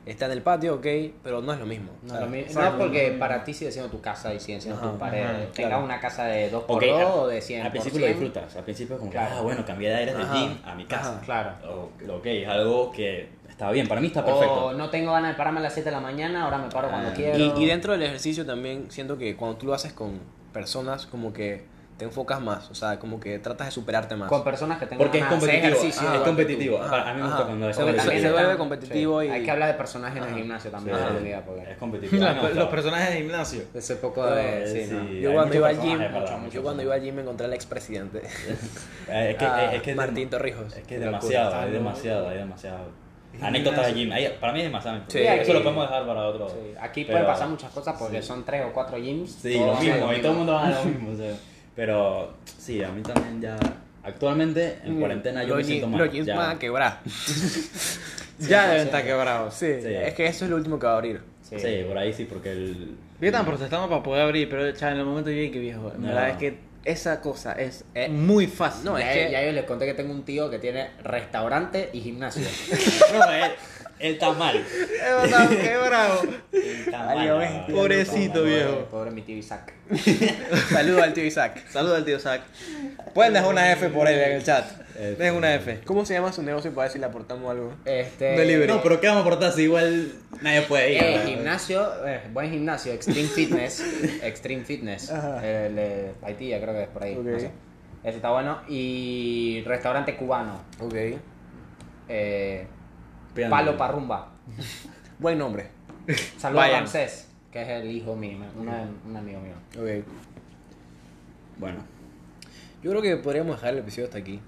[0.05, 0.85] está en el patio, ok,
[1.23, 1.91] pero no es lo mismo.
[2.03, 4.99] No, lo mi- no, porque para ti sigue siendo tu casa y siguen siendo tus
[4.99, 5.51] paredes.
[5.53, 5.83] Tengas claro.
[5.85, 8.55] una casa de 2 por Ok, 2 al- o de 100 Al principio lo disfrutas,
[8.55, 9.35] al principio es como que, Claro.
[9.37, 10.33] ah, bueno, cambié de aire del Ajá.
[10.35, 11.11] gym a mi casa.
[11.17, 11.21] Ajá.
[11.21, 11.51] Claro.
[11.67, 14.65] O- ok, es algo que está bien, para mí está perfecto.
[14.65, 16.89] O no tengo ganas de pararme a las 7 de la mañana, ahora me paro
[16.89, 17.13] cuando Ah.
[17.15, 17.37] quiero.
[17.37, 20.19] Y, y dentro del ejercicio también siento que cuando tú lo haces con
[20.53, 21.63] personas, como que
[21.97, 24.27] te enfocas más, o sea, como que tratas de superarte más.
[24.27, 26.81] Con personas que tengan Porque es competitivo, es Ah, que competitivo.
[26.83, 27.45] Ajá, a mí me gusta ajá.
[27.45, 29.29] cuando es Se- Porque se- también se están- vuelve competitivo y...
[29.29, 31.27] Hay que hablar de personajes en el gimnasio también Sí.
[31.29, 32.25] en porque Es competitivo.
[32.53, 33.63] Los, personajes de gimnasio.
[33.73, 34.63] ese poco de...
[34.63, 34.93] Eh, sí, sí.
[34.93, 35.09] ¿no?
[35.09, 35.99] Yo cuando iba al gym.
[35.99, 38.21] Muchos yo cuando iba al gym me encontré al expresidente.
[39.07, 40.75] Eh, Es que, es que es Martín Torrijos.
[40.75, 41.19] Es que es locura.
[41.19, 42.79] demasiado, hay demasiado, hay demasiado.
[43.41, 45.01] Anécdotas de gym, para mí es demasiado.
[45.07, 46.49] Sí, Eso aquí- lo podemos dejar para otro.
[46.49, 49.31] Sí, Aquí Pero- pueden pasar muchas cosas porque son 3 o 4 gyms.
[49.41, 51.09] Sí, lo mismo, y todo el mundo va a lo mismo.
[51.75, 53.57] Pero sí, a mí también ya.
[54.03, 55.99] Actualmente, en cuarentena, yo me siento mal.
[55.99, 56.35] Los gyms ya.
[56.37, 57.01] van a quebrar.
[58.39, 59.53] Ya deben estar quebrados.
[59.53, 59.87] Sí, Sí.
[59.93, 61.21] es que eso es lo último que va a abrir.
[61.41, 61.57] Sí.
[61.57, 62.97] Sí, por ahí sí, porque el.
[63.21, 65.91] Yo estaba protestando para poder abrir, pero chaval, en el momento yo dije que viejo.
[65.95, 66.07] En No.
[66.09, 68.83] verdad es que esa cosa es Eh, muy fácil.
[68.85, 71.89] no, ya, es que- ya yo les conté que tengo un tío que tiene restaurante
[71.93, 72.43] y gimnasio.
[73.17, 73.51] No, él,
[73.99, 74.57] él está mal.
[74.57, 76.21] Es verdad, quebrado.
[76.51, 77.15] Él está mal.
[77.15, 77.65] Valió no, bestia.
[77.67, 78.69] no, Pobrecito, no, no, viejo.
[78.71, 79.73] Pobre, pobre mi tío Isaac.
[80.69, 81.63] Saludos al tío Isaac.
[81.69, 82.41] Saludos al tío Zach.
[83.13, 84.65] Pueden dejar una F por él en el chat.
[84.95, 85.81] Dejen una F.
[85.85, 87.73] ¿Cómo se llama su negocio para ver si le aportamos algo?
[87.83, 88.67] Este, Delivery.
[88.71, 91.03] No, pero ¿qué vamos a aportar si igual nadie puede ir?
[91.03, 93.83] Eh, gimnasio, eh, buen gimnasio, Extreme Fitness.
[94.23, 95.11] Extreme Fitness.
[95.11, 95.41] Ajá.
[95.43, 97.15] Eh, El de Haití, creo que es por ahí.
[97.15, 97.39] no Ok.
[97.39, 97.51] sé.
[98.05, 98.61] Ese está bueno.
[98.69, 100.61] Y restaurante cubano.
[100.79, 100.95] Ok.
[102.07, 102.67] Eh,
[103.35, 104.29] Pidan- Palo Parrumba.
[105.19, 105.67] Buen nombre.
[106.37, 106.79] Saludos a Vayan.
[106.81, 109.53] Ramsés, que es el hijo mío, un, un amigo mío.
[109.77, 110.05] Ok.
[111.57, 111.77] Bueno,
[112.83, 114.39] Yo creo que podríamos dejar el episodio hasta aquí.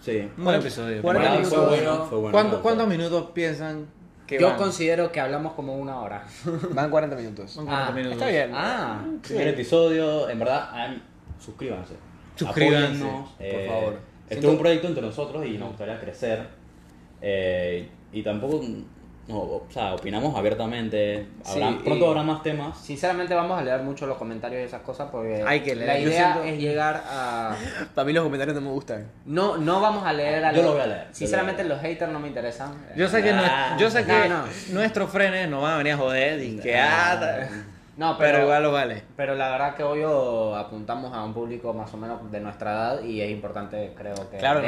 [0.00, 0.28] sí.
[0.38, 1.02] Un buen episodio.
[1.02, 2.32] Bueno, fue bueno, fue bueno.
[2.32, 3.86] ¿Cuánto- me ¿Cuántos minutos piensan
[4.26, 4.56] que Yo van?
[4.56, 6.24] considero que hablamos como una hora.
[6.70, 7.50] Van 40 minutos.
[7.50, 8.12] Son 40 Ah, minutos.
[8.18, 8.50] Está bien.
[8.54, 10.96] Ah, Primer episodio, en verdad,
[11.38, 11.94] suscríbanse.
[12.36, 13.98] Suscríbanse, Apóyennos, por eh, favor.
[14.28, 16.46] Siento- es un proyecto entre nosotros y nos gustaría crecer.
[17.22, 18.60] Eh, y tampoco
[19.28, 21.28] no, o sea, opinamos abiertamente.
[21.44, 22.76] Sí, habrá- y- pronto habrá más temas.
[22.76, 25.86] Sinceramente vamos a leer mucho los comentarios y esas cosas porque Hay que leer.
[25.86, 27.54] la idea siento- es llegar a...
[27.94, 29.06] Para mí los comentarios no me gustan.
[29.24, 32.10] No, no vamos a leer a Yo los- lo voy a leer, Sinceramente los haters
[32.12, 32.74] no me interesan.
[32.96, 34.44] Yo sé que, Ah, nue- yo sé no, que no.
[34.72, 37.48] nuestros frenes nos van a venir a joder y que ah,
[38.02, 39.04] No, pero, pero, igual lo vale.
[39.16, 40.02] pero la verdad que hoy
[40.58, 44.38] apuntamos a un público más o menos de nuestra edad y es importante, creo que...
[44.38, 44.60] Claro,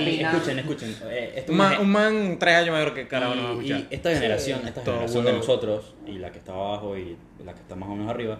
[0.00, 0.96] Y, y escuchen, escuchen.
[1.10, 3.88] eh, esto Un man, un man tres años mayor que carajo no va a y,
[3.90, 7.60] esta generación, esta todo generación de nosotros y la que está abajo y la que
[7.60, 8.38] está más o menos arriba,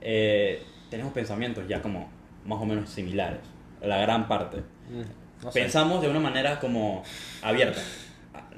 [0.00, 2.08] eh, tenemos pensamientos ya como
[2.46, 3.40] más o menos similares,
[3.82, 4.62] la gran parte.
[5.42, 5.60] No sé.
[5.60, 7.02] Pensamos de una manera como
[7.42, 7.82] abierta,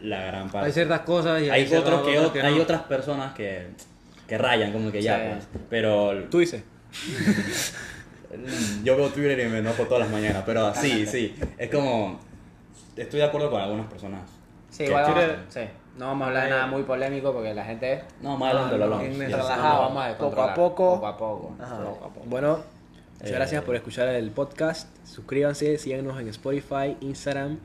[0.03, 0.67] la gran parte.
[0.67, 3.71] Hay ciertas cosas y hay, otros que, hay otras personas que,
[4.27, 5.23] que rayan como que ya, Sí.
[5.53, 5.63] pues.
[5.71, 6.63] pero Tú dices.
[8.83, 12.19] yo veo Twitter y me enojo todas las mañanas, pero sí, sí, es como,
[12.97, 14.23] estoy de acuerdo con algunas personas.
[14.71, 15.61] Sí, igual vamos- sí.
[15.99, 18.85] No vamos a hablar de nada muy polémico porque la gente No, más adelante lo
[18.85, 19.19] hablamos.
[19.19, 20.95] vamos a Poco a poco.
[20.95, 21.57] Poco a poco.
[21.61, 21.77] Ajá.
[21.85, 22.27] poco a poco.
[22.31, 22.61] Bueno,
[23.17, 24.89] muchas Eh, gracias por escuchar el podcast.
[25.07, 27.59] Suscríbanse, síganos en Spotify, Instagram,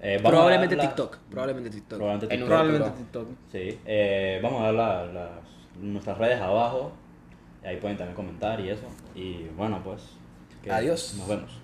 [0.00, 1.18] Eh, probablemente TikTok.
[1.30, 1.98] Probablemente TikTok.
[1.98, 2.48] Probablemente En TikTok.
[2.58, 2.98] Probablemente.
[2.98, 3.28] TikTok.
[3.52, 5.30] Sí, eh, vamos a dar la- las-
[5.80, 6.92] nuestras redes abajo.
[7.64, 8.86] Ahí pueden también comentar y eso.
[9.14, 10.02] Y bueno, pues.
[10.62, 11.14] que Adiós.
[11.18, 11.60] Nos vemos.